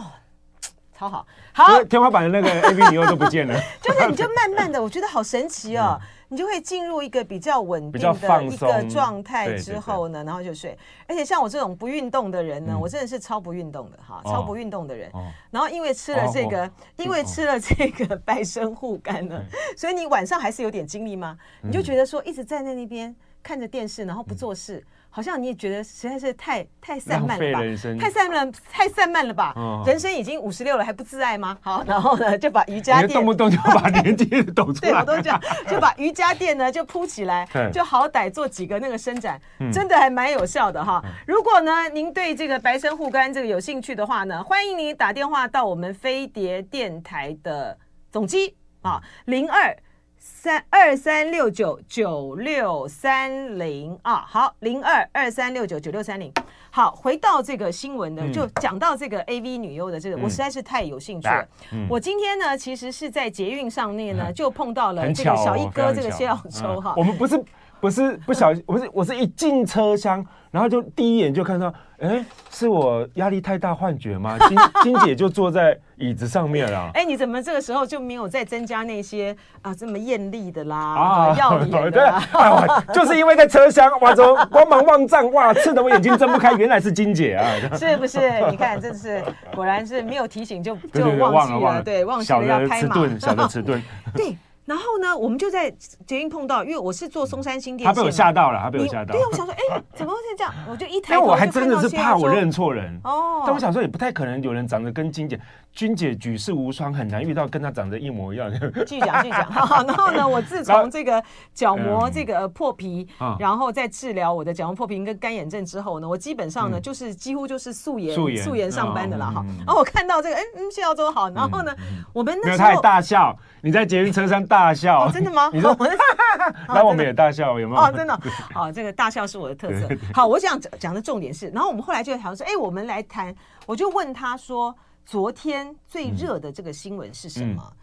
[0.99, 5.99] 超好，好，天花板的那个 A V 女优都不见了， 就是你就慢慢的，我觉得好神奇哦。
[6.01, 10.77] 嗯你就会进入一个比较稳定的一个状态之后呢，然后就睡。
[11.07, 15.09] 而且像我这种不运动的人呢，我真的是超不运动的哈，超不运动的人。
[15.53, 16.69] 然后因为吃了这个，
[16.99, 19.41] 因为吃了这个 白生护肝呢，
[19.79, 21.39] 所以你晚上还是有点精力吗？
[21.63, 24.85] 你就觉得说一直站在那边看着电视，然后不做事。
[25.15, 27.61] 好像你也觉得实在是太太散漫了吧？
[28.01, 29.55] 太散漫，太散漫了吧？
[29.87, 31.57] 人生已经五十六了，还不自爱吗？
[31.61, 39.41] 好， 然后呢，就把瑜伽垫动不动就把年纪抖出来， 对，我都这样，就把瑜伽垫呢就铺起来， 就好歹做几个那个伸展，
[39.73, 41.01] 真的还蛮有效的哈。
[41.29, 47.79] 如果呢您对这个白生护肝这个有兴趣的话呢，欢迎您打电话到我们飞碟电台的
[48.11, 49.77] 总机啊，零二。
[50.27, 56.33] 三二三六九九六三零啊，好，零二二三六九九六三零，
[56.71, 61.47] 好，回到这个新闻呢，嗯、就讲到这个 AV 女优的这个，嗯、我实在是太有兴趣了。
[61.73, 66.95] 嗯、我今天呢，其实是在捷运上面呢，就碰到了这个小一哥，这个谢耀洲哈。
[66.97, 67.39] 我们不是
[67.85, 70.25] 不是不小心，不是我是一进车厢。
[70.51, 74.39] 然后就第一眼就看到，哎，是我压力太大幻觉吗？
[74.49, 76.91] 金金姐就坐在椅子上面了。
[76.95, 82.83] 哎，你怎么这个时候就没有再增加那些啊这么艳丽的啦啊耀眼的啦？
[82.95, 87.45] 就是因为在车厢，哇，怎么光芒万丈，哇，刺得我眼睛睁不开，原来是金姐啊！
[87.77, 88.21] 是不是？
[88.49, 89.21] 你看，真是
[89.55, 93.83] 果然是没有提醒就就忘记了，对，忘记了要迟钝，小的迟钝，
[94.15, 94.37] 对。
[94.65, 95.71] 然后呢，我们就在
[96.07, 99.13] 捷运碰到，因为我是坐松山新店线，他被我吓到了，他被我吓到。
[99.13, 100.55] 对，我想说，哎，怎么会是这样？
[100.69, 103.43] 我就一抬头， 我还真的是怕我认错人哦。
[103.45, 105.39] 但我想说，也不太可能有人长得跟金姐。
[105.75, 108.85] 君姐举世无双，很难遇到跟她长得一模一样的。
[108.85, 109.51] 继续讲，继续讲。
[109.85, 111.21] 然后呢，我自从这个
[111.53, 113.09] 角膜这个破皮，
[113.41, 119.45] 然后再治疗我的角膜破皮跟干眼症之后呢，我基本上呢就是几乎就是素颜素颜素颜上班的了哈。
[119.67, 121.29] 然后我看到这个，哎，嗯，谢耀洲好。
[121.31, 121.75] 然后呢，
[122.13, 125.51] 我们那时候大笑，你在捷运车上大笑，真的吗？
[125.55, 125.77] 你说
[126.69, 127.81] 那我们也大笑，有没有？
[127.81, 128.21] 哦，真的。
[128.53, 129.89] 好，这个大笑是我的特色。
[130.13, 133.35] 好，我想讲讲的重点是，然后我们后来就讨论说，哎，我们来谈，
[133.67, 134.75] 我就问他说。
[135.07, 137.63] 昨天最热的这个新闻是什么？
[137.63, 137.77] 嗯、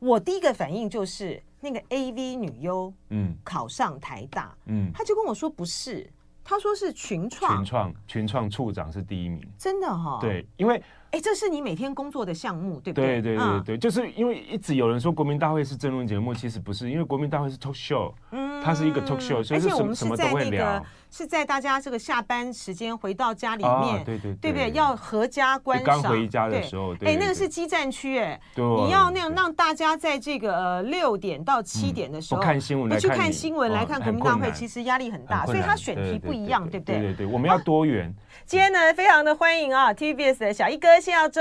[0.00, 6.10] 我第一个反应就是那个 AV 女优，嗯，考上台大，嗯，他就跟我说不是，
[6.42, 10.18] 他说是群创，群创，群创处长是第一名，真的哈、哦？
[10.20, 10.82] 对，因为
[11.16, 13.22] 哎，这是你每天工作的项目，对不对？
[13.22, 20.84] 对对对对，嗯、就是因为一直有人说国民大会是争论节目，其实不是，因为国民大会是 talk show，嗯，它是一个 talk show，所以是什么什么都会聊。
[21.08, 24.70] 是在大家这个下班时间回到家里面，对对对，不对？
[24.72, 26.02] 要合家观赏。
[26.02, 36.96] 刚回家的时候，哎，那个是基站区，哎，你要那样让大家在这个呃六点到七点的时候看新闻，不去看新闻来看国民大会，其实压力很大，所以他选题不一样，对不对？
[36.96, 38.14] 对对对，我们要多元。
[38.44, 41.40] 今天呢，非常的欢迎啊，TVBS 的小一哥谢耀洲。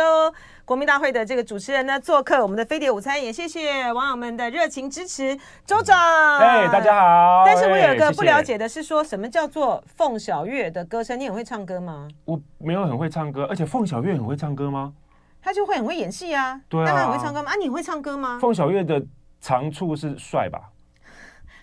[0.64, 5.36] 国民大会的这个主持人呢，做客我们的飞碟午餐，也谢谢网友们的热情支持。
[5.66, 5.98] 州长，
[6.38, 7.44] 哎，大家好。
[7.44, 11.20] 但是我有一个不了解的是，说什么叫做凤小岳的歌声？
[11.20, 12.08] 你很会唱歌吗？
[12.26, 14.94] 我没有很会唱歌，而且凤小岳很会唱歌吗？
[15.42, 16.62] 他就会很会演戏啊。
[16.70, 16.86] 对啊。
[16.86, 17.52] 那他很会唱歌吗？
[17.52, 18.38] 啊，你会唱歌吗？
[18.40, 19.04] 凤小岳的
[19.42, 20.62] 长处是帅吧？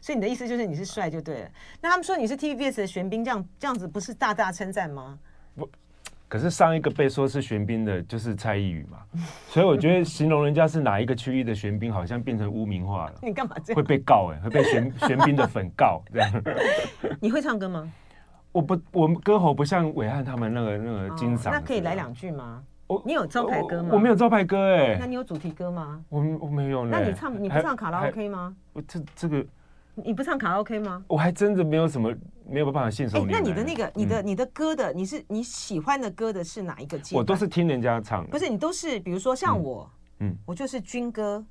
[0.00, 1.48] 所以你的意思就是你是帅就对了。
[1.80, 5.20] 那他们说你是 TVBS 的玄彬，这样这样子不是大大称赞吗？
[6.32, 6.38] 不。
[6.38, 8.98] 可是上一个被说是玄彬的，就是蔡依宇嘛，
[9.48, 13.14] 所以我觉得形容人家是哪一个区域的玄彬，好像变成污名化了。
[13.22, 13.76] 你干嘛这样？
[13.76, 16.42] 会被告哎、欸，会被玄玄彬的粉告这样。
[17.20, 17.86] 你会唱歌吗？
[18.50, 21.52] 我不，我歌喉不像伟汉他们那个那个金嗓、哦。
[21.52, 22.62] 那可以来两句吗？
[22.86, 23.88] 我你有招牌歌吗？
[23.92, 24.96] 我，我没有招牌歌哎、欸。
[24.98, 26.02] 那你有主题歌吗？
[26.08, 26.86] 我我没有。
[26.86, 28.56] 那你唱你不唱卡拉 OK 吗？
[28.72, 29.44] 我这这个。
[29.94, 31.04] 你不唱卡拉 OK 吗？
[31.06, 32.10] 我还真的没有什么
[32.48, 33.32] 没有办法信手拈来。
[33.32, 37.00] 那你的那个，你的你的歌的，你是你喜欢的歌的是哪一个？
[37.12, 38.26] 我都是听人家唱。
[38.28, 41.44] 不是，你都是比如说像我，嗯，我就是军歌。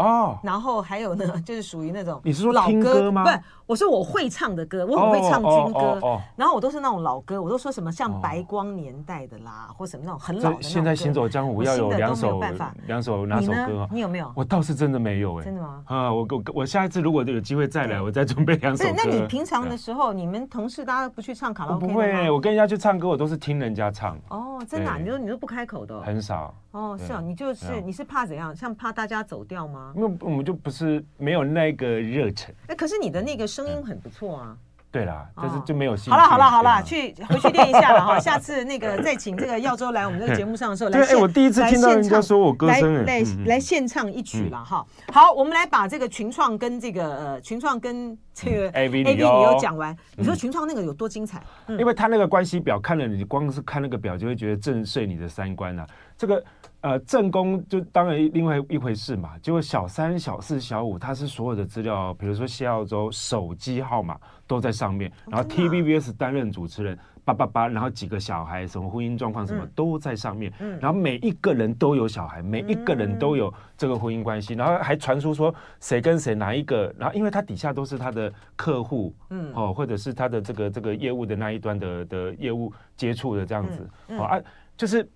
[0.00, 3.24] 哦，然后还有呢， 就是属于那种你是说老歌吗？
[3.24, 6.00] 不是，我说我会唱的歌，我很会唱军歌。
[6.36, 10.62] 然后我都是那种老歌，我都说什么像白光年代的啦，或什么那种很老的。
[10.62, 12.40] 现在行走江湖要有两首，
[12.86, 13.86] 两首哪首歌？
[13.92, 14.32] 你有没有？
[14.34, 15.44] 我倒是真的没有哎。
[15.44, 15.82] 真的吗？
[15.86, 18.90] 啊，我我我下一次如果有机会再来，我再准备两首歌。
[18.96, 21.92] 那你平常的时候，你们同事大家不去唱卡拉 OK 吗？
[21.92, 24.18] 不会，我跟人家去唱歌，我都是听人家唱。
[24.28, 24.98] 哦，真的？
[24.98, 26.00] 你说你都不开口的？
[26.00, 26.54] 很少。
[26.72, 28.54] 哦，是啊，你就是你是怕怎样？
[28.54, 29.92] 像怕大家走掉吗？
[29.96, 32.54] 因为我们就不是没有那个热忱。
[32.68, 34.56] 哎，可是你的那个声音很不错啊。
[34.92, 38.18] 对啦，但是就没有兴好了好了好了，去回去练一下了哈。
[38.18, 40.98] 下次那个 再请这个耀州来我们这个节目上的时候来。
[40.98, 44.84] 对，哎，我第一次听到人家说我歌声，来来献唱一曲了哈。
[45.12, 49.96] 好，我们来把这个群创跟这个呃群创跟这个 AV 女优讲完。
[50.16, 51.40] 你说群创那个有多精彩？
[51.68, 55.86] 因为他那个关系表看了，你光是看那个表就会觉得震碎你的三观啊。
[56.20, 56.44] 这个。
[56.82, 59.36] 呃，正宫就当然另外一回事嘛。
[59.42, 84.40] 结果小三、小四、小五，他是所有的资料，比如说谢耀州手机号码都在上面，然后 TVBS 担任主持人，八八八，然后几个小孩，什么婚姻状况什么都在上面，然后每一个人都有小孩，每一个人都有这个婚姻关系，然后还传出说谁跟谁哪一个，然后因为他底下都是他的客户，嗯，哦，或者是他的这个这个业务的那一端的的业务接触的这样子，哦啊，
[84.78, 85.06] 就是。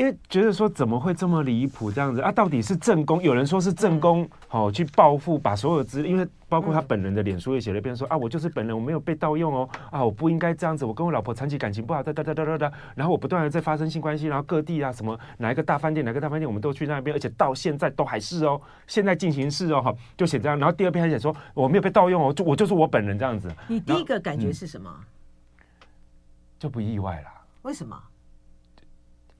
[0.00, 2.32] 因为觉得说怎么会这么离谱这样子啊？
[2.32, 3.22] 到底是正宫？
[3.22, 20.58] 有人说是正宫，好去报复，把所有资，因为包括他本人的脸书也写了一篇说啊，我就是本人，我没有被盗用哦，啊，我不应该这样子，我跟我老婆长期感情不好，哒哒哒哒哒哒，然后我不断的在发生性关系，然后各地啊什么哪一个大饭店，哪个大饭店，我们都去那边，而且到现在都还是哦，现在进行式哦，哈，就写这样。
[20.58, 23.54] 然后第二篇还写说我没有被盗用哦，就我就是我本人这样子。
[23.68, 24.90] 你第一个感觉是什么？
[26.58, 27.28] 就不意外了。
[27.60, 27.94] 为什么？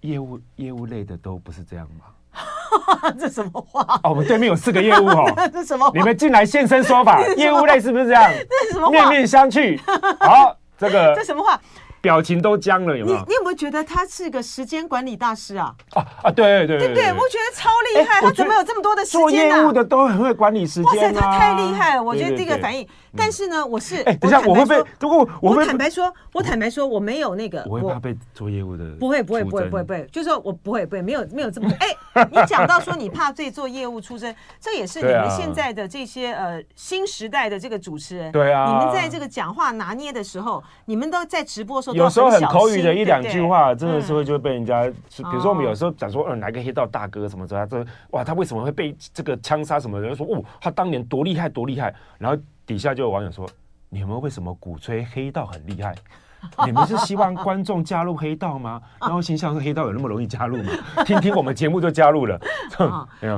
[0.01, 2.05] 业务业务类的都不是这样吗？
[3.19, 3.83] 这什么话？
[4.05, 5.25] 哦，我们对面有四个业务哦。
[5.53, 5.91] 这什么？
[5.95, 7.21] 你们进来现身说法。
[7.37, 8.31] 业务类是不是这样？
[8.33, 8.91] 这是什么话？
[8.93, 9.79] 面面相觑。
[10.21, 11.61] 好，这个这什么话？
[12.01, 13.19] 表情都僵了，有没有？
[13.19, 15.75] 你你有没有觉得他是个时间管理大师啊？
[15.95, 19.21] 啊啊，对对对对，我觉得超厉害，他怎么有这么多的时间？
[19.21, 20.85] 做业务的都很会管理时间。
[20.85, 22.03] 哇塞，他太厉害了！
[22.03, 22.87] 我觉得第一个反应，
[23.17, 31.71] 但是呢，我是哎，等一下我会被，如果我坦白说，我坦白说，我没有那个，我会怕被做业务的，不会不会不会不会不会，就是说我不会不会没有没有这么
[32.15, 42.81] 哎，你讲到说你怕这做业务出身，这也是你们现在的这些呃新时代的这个主持人，对啊，你们在这个讲话拿捏的时候，你们都在直播的时候有时候很口语。
[42.81, 50.07] 的一两句话，真的是会就会被人家，比如说我们有时候讲说，嗯，来个黑道大哥什么的，这哇，他为什么会被这个枪杀什么的？
[50.07, 51.95] 人说，哦，他当年多厉害，多厉害。
[52.19, 53.47] 然后底下就有网友说，
[53.91, 55.95] 你们为什么鼓吹黑道很厉害？
[56.67, 58.81] 你们是希望观众加入黑道吗？
[59.01, 60.73] 然后心想说黑道有那么容易加入吗？
[61.05, 62.41] 听听我们节目就加入了。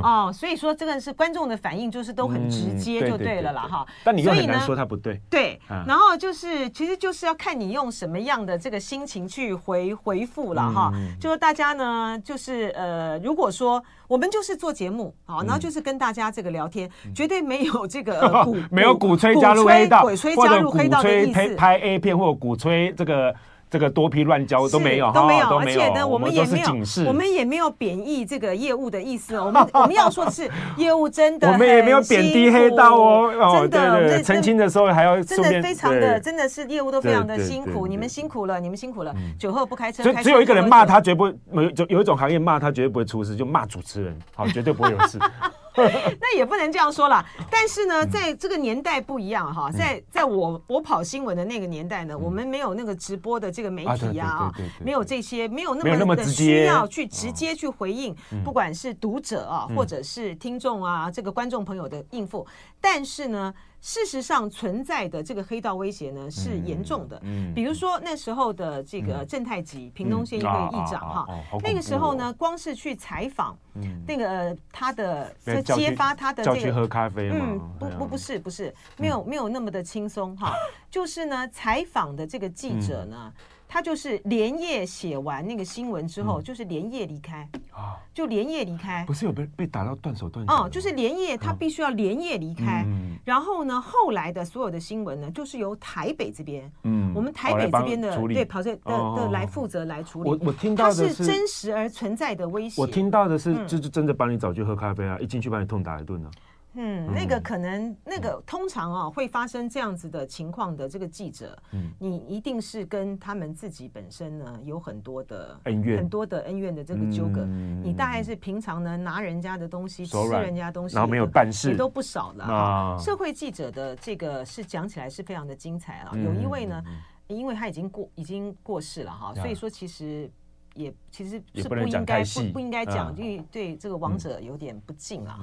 [0.02, 3.62] 哦，所以说这个是观众的反应，就是都很直接就对了啦。
[3.62, 3.86] 哈。
[4.04, 5.20] 但你又很难说他不对。
[5.30, 10.92] 对，然后就是其实就是要看你用什么样的这个心情去回回复了哈。
[11.20, 22.91] 就是大家呢，就是呃，如果说我们就是做节目好，然后就是跟大家这个聊天，绝对没有这个鼓没有鼓吹加入黑道，鼓吹加入黑道的意思，拍 A 片或者鼓吹。
[22.92, 23.34] 这个
[23.70, 26.68] 这个多批乱交都没有，都没有，而且呢，我们也没有，
[27.06, 29.40] 我们也没有贬义这个业务的意思。
[29.40, 33.66] 我们我们要说的是 业务真的，我们也没有贬低黑道哦。
[33.70, 39.14] 真的，对，澄清的时候还要真的非常的，真的是业务都非常的辛苦，你们辛苦了，你们辛苦了。
[39.38, 45.18] 酒后不开车，只只有一个人骂他，绝不有有一种行业骂他绝对不会出事，就骂主持人，好，绝对不会有事。
[46.20, 54.52] 那也不能这样说啦，但是呢，在这个年代不一样哈，在在我我跑新闻的那个年代呢，我们没有那个直播的这个媒体啊，
[54.84, 62.46] 没有这些，没有那么的需要去直接去回应，不管是读者啊，或者是听众啊，这个观众朋友的应付，
[62.80, 63.52] 但是呢。
[63.82, 67.20] 事实上存在的这个黑道威胁呢是严重的，
[67.52, 71.26] 比如说那时候的这个正太吉，屏东县议会议长哈，
[71.64, 73.58] 那个时候呢，光是去采访，
[74.06, 80.54] 那个他的揭发他的这个，去喝咖啡，嗯，不不不是不是，没有没有那么的轻松哈，
[80.88, 83.32] 就是呢采访的这个记者呢。
[83.72, 89.02] 他就是连夜写完那个新闻之后，就是连夜离开啊，就连夜离开。
[89.06, 90.54] 不是有被被打到断手断脚？
[90.54, 92.86] 哦，就是连夜，他必须要连夜离开。
[93.24, 100.28] 然后呢，后来的所有的新闻呢，就是由台北这边，嗯，我们台北这边的对跑这的的来负责来处理。
[100.28, 102.78] 我我听到的是真实而存在的威胁。
[102.78, 106.30] 我听到的是，就是真的帮你找去喝咖啡啊，一进去把你痛打一顿啊。
[106.74, 117.44] 嗯，那个可能，那个通常啊会发生这样子的情况的这个记者，嗯，你一定是跟他们自己本身呢有很多的恩怨，很多的恩怨的这个纠葛。
[117.82, 122.98] 你大概是平常呢拿人家的东西，吃人家东西，然后没有办事，也都不少了啊。
[122.98, 126.12] 社会记者的这个是讲起来是非常的精彩啊。
[126.16, 126.82] 有一位呢，
[127.26, 130.30] 因为他已经过已经过世了哈，所以说其实。
[130.74, 135.38] 也其实是不应该不不应该讲，因为对这个王者有点不敬啊。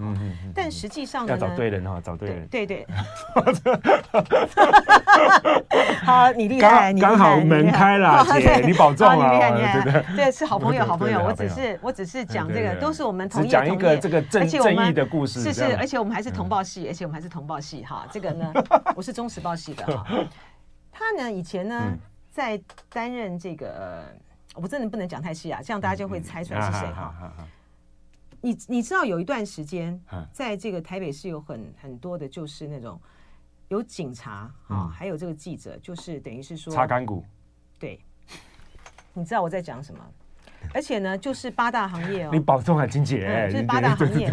[0.56, 2.48] 但实际上呢，要找对人哈，找对人。
[2.48, 2.88] 对对。
[6.04, 9.16] 好，你厉害，刚好门开了，姐，你保重啊。
[9.16, 10.04] 你厉害，你厉害。
[10.16, 11.24] 对，是好朋友，好朋友。
[11.24, 15.42] 我只是我只是讲这个，都是我们同业讲一个这个正正义的故事。
[15.42, 18.08] 是是，而且我们还是同报系，而且我们还是同报系哈。
[18.12, 18.52] 这个呢，
[18.96, 20.06] 我是中时报系的哈。
[20.92, 21.94] 他呢，以前呢，
[22.32, 22.60] 在
[22.92, 24.06] 担任这个。
[24.62, 27.34] 我真的不能讲太细啊，这样大家就会猜出来是谁哈。
[28.42, 30.00] 你你知道有一段时间，
[30.32, 33.00] 在这个台北市有很很多的，就是那种
[33.68, 37.26] 有警察啊，还有这个记者，就是等于是说擦干股。
[37.78, 38.00] 对，
[39.14, 40.00] 你知道我在讲什么？
[40.74, 42.30] 而且呢，就是八大行业哦。
[42.32, 43.50] 你保重啊，金姐。
[43.52, 44.30] 就是八大行业。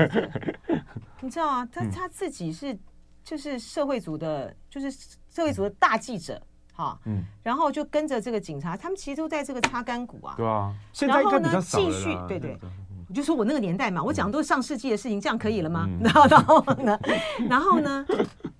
[1.20, 2.78] 你知道啊，他他自己是
[3.24, 4.90] 就是社会组的，就是
[5.28, 6.40] 社会组的大记者。
[6.76, 10.34] 好，嗯，然后就跟着这个警察，他们其实都在这个擦干股啊。
[10.36, 11.84] 对啊，现在应该比较少了。
[11.84, 12.58] 然后呢，继续，对对，
[13.08, 15.88] 我就说我那个年代嘛，我讲的都是上世纪的事情，这样可以了吗？
[16.02, 17.00] 然后， 然后呢，
[17.48, 18.06] 然后呢，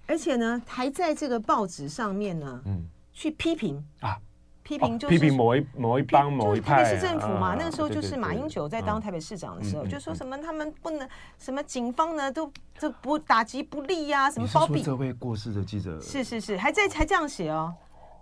[0.06, 4.16] 而且呢，还在这个报纸上面呢，嗯，去批评啊，
[4.62, 6.84] 批评就是批评某一某一帮某一派。
[6.84, 11.06] 市政府嘛，那个时候就是马英九在当台北市长的时候，就说什么他们不能
[11.38, 14.82] 什么警方呢都这不打击不利呀，什么包庇。
[14.82, 17.74] 这位过世的记者是是是，还在还这样写哦。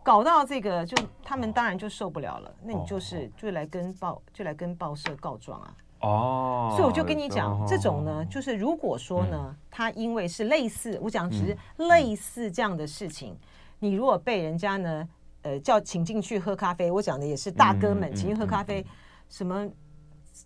[0.04, 2.54] 搞到这个，就他们当然就受不了了。
[2.62, 5.74] 那你就是就来跟报就来跟报社告状啊。
[6.00, 6.68] 哦。
[6.76, 11.56] 所以我就跟你讲，这种呢，就是如果说呢，他因为是类似，我讲只是
[11.88, 13.36] 类似这样的事情，
[13.80, 15.08] 你如果被人家呢，
[15.42, 18.86] 呃，叫请进去喝咖啡，我讲的也是大哥们请进喝咖啡，
[19.28, 19.68] 什么。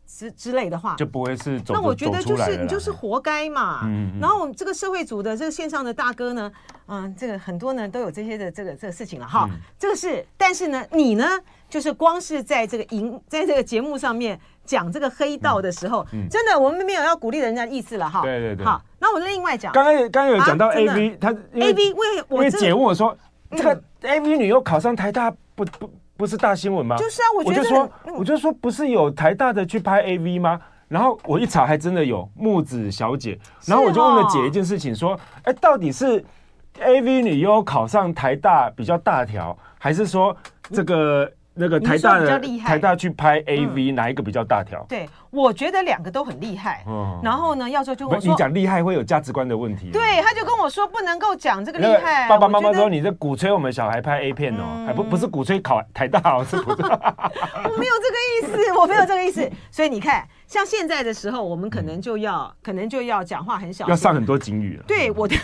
[0.06, 1.72] 之之类的话就不会是走。
[1.74, 3.80] 那我觉得就是你就是活该嘛。
[3.84, 4.18] 嗯。
[4.20, 6.52] 然后我们这个社会组的这个线上的大哥呢，
[6.86, 9.48] 嗯，这个很多呢都有这些的这个这个事情了哈。
[9.78, 11.24] 这个是，但是呢，你呢，
[11.68, 18.22] 就是光是在这个营 在这个节目上面讲这个黑道的时候，真的我们没有要鼓励人家的意思了哈。
[18.22, 18.66] 对对对。
[18.66, 19.72] 好，那我另外讲。
[19.72, 23.16] 刚刚刚刚有讲到 AV，他 AV 为因为姐问我说，
[23.52, 25.90] 这个 AV 女优考上台大不不。
[26.18, 26.96] 不是大新闻吗？
[26.96, 30.60] 就是啊，我觉得我就说，我就说，不是有台大的去拍 AV 吗？
[30.88, 33.38] 然后我一查，还真的有木子小姐。
[33.64, 36.22] 然后我就问了姐一件事情，说，哎，到底是
[36.80, 40.36] AV 女优考上台大比较大条，还是说
[40.70, 41.32] 这个？
[41.58, 44.84] 那个台大的台大去拍 AV，哪一个比较大条？
[44.88, 46.84] 对，我觉得两个都很厉害。
[46.86, 49.90] 嗯然后呢，要说就我说，你讲厉害会有价值观的问题。
[49.90, 52.28] 对，他就跟我说不能够讲这个厉害。
[52.28, 56.82] 爸爸妈妈说你在鼓吹我们小孩拍 A 片哦，还不不是鼓吹考台大哦，是不是？
[56.86, 59.50] 我没有这个意思， 我没有这个意思。
[59.70, 64.84] 所以你看，像现在的时候，我们可能就要可能就要讲话很小，要上很多警语了。
[64.86, 65.36] 对，我的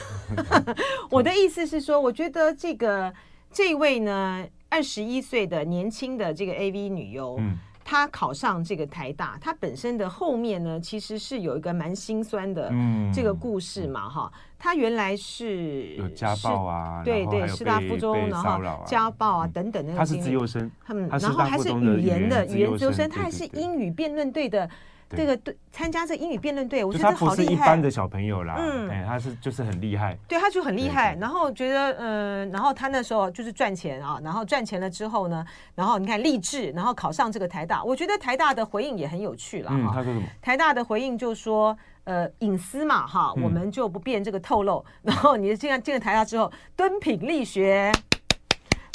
[1.11, 3.13] 我的意思是说，我觉得这个
[3.53, 4.47] 这位呢。
[4.75, 12.73] 二十一岁的年轻的这个 AV 女优，嗯，她考上这个台大，她本身的后面呢，其实是有一个蛮心酸的
[13.13, 24.69] 这个故事嘛，哈，她原来是有家暴啊，对对，师大附中，然后家暴啊等等的，她是资优生，嗯，然后还是语言的语言资优生，她还是英语辩论队的。
[25.11, 27.37] 这个对参加这英语辩论队，我觉得好厉害。
[27.37, 30.17] 他不是一般的小朋友啦，嗯，哎，他是就是很厉害。
[30.29, 31.17] 对，他就很厉害。
[31.21, 35.45] 然后觉得，嗯，然后他那时候就是赚钱啊，然后赚钱了之后呢，
[35.75, 37.83] 然后你看励志，然后考上这个台大。
[37.85, 39.93] 我觉得台大的回应也很有趣了哈。
[39.95, 40.27] 他说什么？
[40.41, 44.85] 台大的回应就说，呃，隐私嘛，哈，我们就不便这个透露。
[45.03, 47.93] 然后你进了进了台大之后，敦品力学。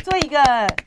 [0.09, 0.37] 做一个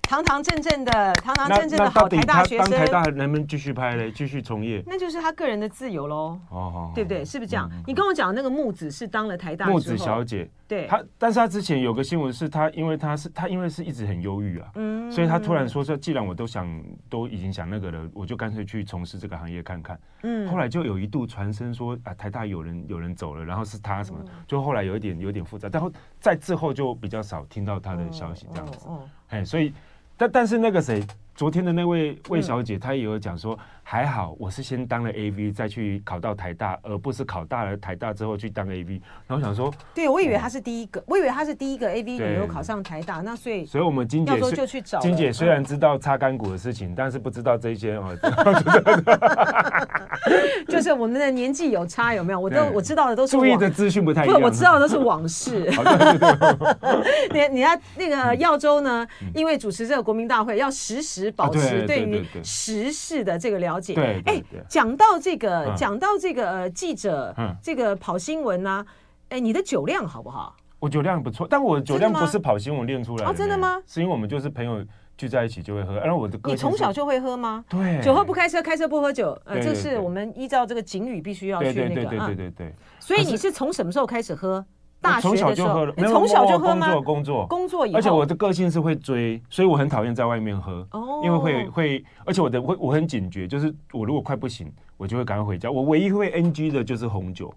[0.03, 4.11] 堂堂正正的、堂堂正正的好台大学生，当台大能不能继续拍嘞？
[4.11, 4.83] 继续从业？
[4.85, 6.37] 那就是他个人的自由喽。
[6.51, 7.25] 哦，对不对？
[7.25, 7.71] 是不是这样？
[7.87, 20.01] 你跟我讲那个木子是当了台大木子小姐，对，她，但是他之前有个新闻是他，因为他是他因为是一直很忧郁啊，嗯，所以他突然说说，既然我都想都已经想那个了，我就干脆去从事这个行业看看。
[20.23, 28.89] 嗯，后来就有一度传声说啊，台大有人有人走了，然后是他什么，就后来有一点有点复杂，然后在之后就比较少听到他的消息这样子。
[29.29, 29.75] 哎，所以，
[30.17, 31.05] 但但是那个谁，
[31.35, 39.01] 昨天的那位魏小姐，她也有讲说，还好我是先当了 AV，再去考到台大，而不是考大了台大之后去当 AV。
[39.27, 48.17] 然后想说，对，我以为她是第一个，我以为她是第一个 AV 女优考上台大，那所以，所以我们金姐就去找金姐，虽然知道擦干股的事情，但是不知道这些哦。
[50.69, 52.41] 就是我们的年纪有差，有没有？
[52.41, 55.69] 我都我知道的都是注意的资讯不太一样，不，我知道的都是往事。
[57.33, 59.07] 你你看那个耀州呢？
[59.35, 63.95] 因为主持这个国民大会，要实时时保持对于时事的这个了解。
[63.95, 68.85] 对，哎，讲到这个，讲到这个呃，记者，这个跑新闻呢，
[69.29, 70.57] 哎，你的酒量好不好？
[70.79, 73.31] 我酒量不错，但我酒量不是跑新闻练出来的。
[73.31, 73.81] 哦，真的吗？
[73.87, 74.85] 是因为我们就是朋友。
[75.15, 75.95] 聚在一起就会喝。
[76.01, 77.63] 然后我的你从小就会喝吗？
[77.69, 79.39] 对，酒后不开车，开车不喝酒。
[79.45, 81.95] 呃，这是我们依照这个警语必须要去那个。
[81.95, 82.75] 对对对对对对。
[82.99, 84.65] 所以你是从什么时候开始喝？
[85.03, 86.87] 大学从小就喝了，没有从小就喝吗？
[86.87, 90.87] 工作工作工作以后，而且我的个性是会追，所以我很讨厌在外面喝。
[90.93, 95.69] 哦，因为会会，而且我的会我很警觉，就是我如果快不行，我就会赶快回家。
[95.71, 97.53] 我唯一会 NG 的就是红酒。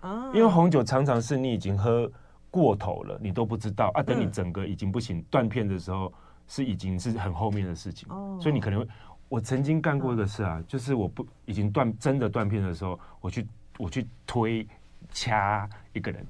[0.00, 2.10] 啊，因为红酒常常是你已经喝
[2.50, 4.02] 过头了，你都不知道啊。
[4.02, 6.12] 等你整个已经不行断片的时候，
[6.46, 8.08] 是已经是很后面的事情。
[8.10, 8.88] 哦，所以你可能会，
[9.28, 13.46] 我曾经干过一个事啊，就是我不已经断真的断片的时候，我去
[13.78, 14.66] 我去推
[15.10, 16.24] 掐一个人。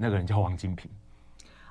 [0.00, 0.90] 那个人叫王金平。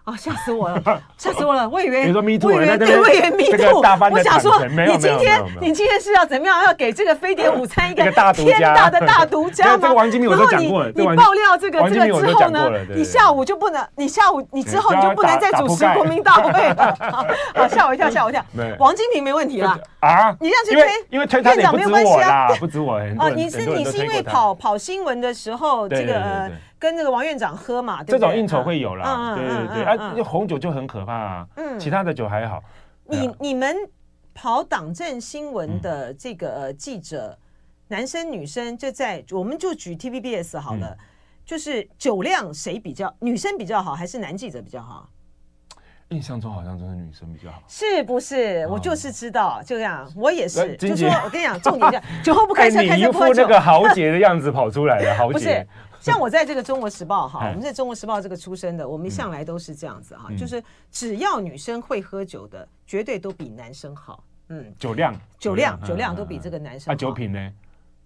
[0.06, 0.82] 哦，吓死我了，
[1.20, 1.70] 吓死我了！
[1.70, 3.80] 我以为 我以为对，我以为 me too。
[4.12, 6.64] 我想说，你今天你今天是要怎么样？
[6.64, 9.78] 要给这个飞碟午餐一个天大的大独家吗？
[9.80, 10.92] 这个王金平我都讲过了。
[10.96, 16.98] 你爆料这个这个之后呢，你下午就不能，你下午你之后你就不能再主持国民大会了。
[17.54, 18.44] 好，吓我一跳，吓我一跳。
[18.80, 19.78] 王金平没问题啦。
[20.00, 20.36] 啊？
[20.40, 22.96] 你这样去推，因为推他也不止我啦，不止我。
[23.20, 26.50] 哦，你是你是因为跑跑新闻的时候这个。
[26.80, 32.64] 跟那个王院长喝嘛，对对，这种应酬会有啦，对对对，啊，红酒就很可怕啊，嗯，其他的酒还好。
[33.06, 33.76] 你你们
[34.34, 37.38] 跑党政新闻的这个记者，
[37.90, 40.98] 男生女生就在，我们就举 TVBS 好了，
[41.44, 45.10] 就是酒量谁比较，女生比较好，还是男记者比较好？
[46.10, 48.66] 印象中好像都是女生比较好，是不是？
[48.68, 53.44] 我就是知道，就这样，我也是，就说我跟你讲，重点是酒后不开车，开车不喝酒。
[53.44, 55.66] 那个豪杰的样子跑出来了，豪 杰。
[56.00, 64.24] 像我在这个《中国时报》哈，我们在《中国时报》这个出身的，我们一向来都是这样子哈，就是只要女生会喝酒的，绝对都比男生好。
[64.48, 66.96] 嗯，酒量，酒量，酒量都比这个男生啊。
[66.96, 67.52] 酒品呢？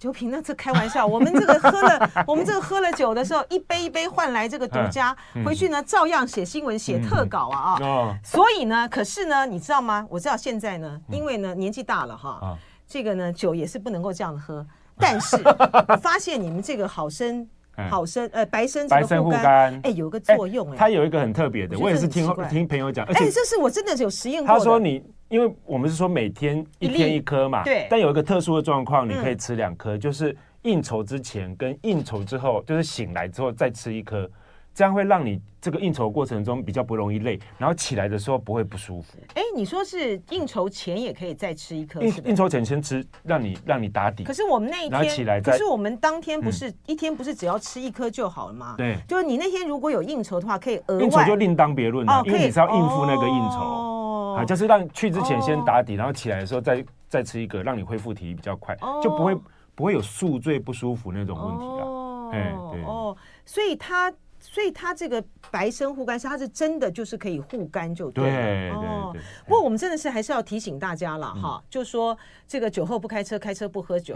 [0.04, 8.20] 酒品那这开玩笑，我们这个喝了，我们这个喝了酒的时候，一杯一杯换来这个独家，回去呢照样写新闻、写特稿啊啊。
[8.22, 10.06] 所以呢，可是呢，你知道吗？
[10.10, 14.68] 我知道现在呢，因为呢年纪大了哈，这个呢酒也是不能够这样喝。
[14.97, 15.38] 但是
[15.88, 17.47] 我发现你们这个好生。
[17.89, 24.56] 好生呃，白参白参护肝，哎，有个作用哎，它有一个很特别的，我也是听听朋友讲，而且这是我真的有实验过。
[24.56, 25.04] 他说你，
[25.34, 34.30] 因为我们是说每天一天一颗嘛，对，但有一个特殊的状况，你可以吃两颗，就是应酬之前跟应酬之后，就是醒来之后再吃一颗。
[34.74, 39.17] 这样会让你这个应酬过程中比较不容易累，然后起来的时候不会不舒服。
[39.36, 42.01] 哎，你说是应酬前也可以再吃一颗？
[42.01, 44.24] 应应酬前先吃，让你让你打底。
[44.24, 48.74] 可是我们那一天起来，可是我们当天不是一天不是只要吃一颗就好了吗？
[48.78, 51.03] 对，就是你那天如果有应酬的话，可以额外。
[51.03, 53.59] 应酬就另当别论了，因为你是要应付那个应酬。
[53.59, 59.38] 哦，啊，就是让去之前先打底，然后起来的时候再再吃一个，让你恢复体力比较快，就不会
[59.76, 61.86] 不会有宿醉不舒服那种问题了。
[61.86, 63.15] 哦，哎，对哦，
[63.45, 64.11] 所以他。
[64.54, 68.30] 所以它这个白参护肝是它是真的就是可以护肝就对了。
[68.30, 68.72] 对
[69.14, 69.22] 对。
[69.47, 72.16] 不过我们真的是还是要提醒大家了哈，就说
[72.47, 74.14] 这个酒后不开车，开车不喝酒。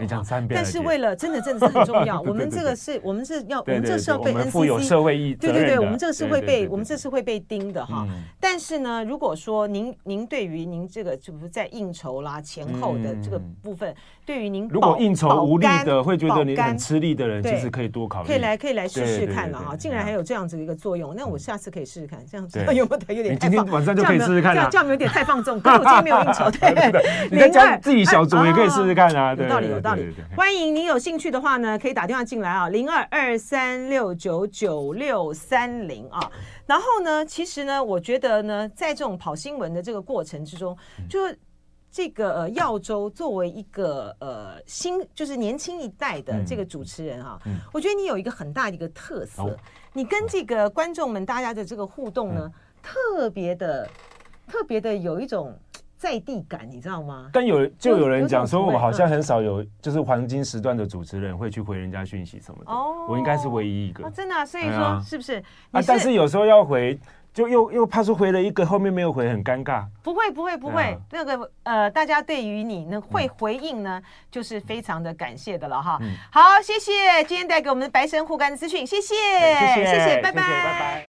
[0.48, 5.34] 但是为了真的真的是很重要， 我们这个是我们是要我们这是要被 NCC 有社会意义。
[5.34, 8.06] 对对对，我们这个是会被我们这是会被盯的哈。
[8.38, 13.92] 但是呢，如果说您您对于您这个就是在应酬啦前后的这个部分，
[14.24, 19.74] 对于您如果应酬无力的会觉得你很吃力的人，其实可以多考虑，可以来可以来试试看了哈。
[19.76, 20.27] 竟然还有。
[20.28, 23.34] 有这样子的一个作用，那我下次可以试试看，这样子有没有有点？
[23.34, 25.58] 你今天晚上就可以试试看了，这样有点太放纵。
[25.58, 27.28] 可是我今天没有应酬，对 对对。
[27.30, 30.14] 你在家自己小酌也可以试试看啊，有道理有道理。
[30.36, 36.30] 欢迎您有兴趣的话呢，可以打电话进来啊，零二二三六九九六三零啊。
[36.66, 40.76] 然后呢，其实呢，我觉得呢，在这种跑新闻的这个过程之中，
[41.08, 41.18] 就。
[41.90, 47.40] 这个呃，耀州作为一个呃新，就是年轻一代的这个主持人啊，
[47.72, 49.56] 我觉得你有一个很大的一个特色，
[49.98, 52.48] 你跟这个观众们大家的这个互动呢，
[52.80, 53.90] 特别的
[54.46, 55.52] 特别的有一种
[55.96, 57.28] 在地感，你知道吗？
[57.32, 65.42] 但有就有人讲说，我好像很少有就是黄金时段的主持人会去回人家讯息什么的，哦我应该是唯一一个，真的，所以说是不是？
[65.72, 66.96] 啊，但是有时候要回。
[67.38, 69.84] 就又又怕是回了一个，后面没有回，很尴尬。
[70.02, 75.98] 不会不会不会，啊、那个呃，大家对于你呢会回应呢，嗯、就是非常的感谢的了哈。
[76.00, 80.42] 嗯、好，谢谢今天带给我们的白神护肝的资讯，谢谢谢谢，谢谢，拜拜。
[80.42, 81.06] 谢谢拜拜。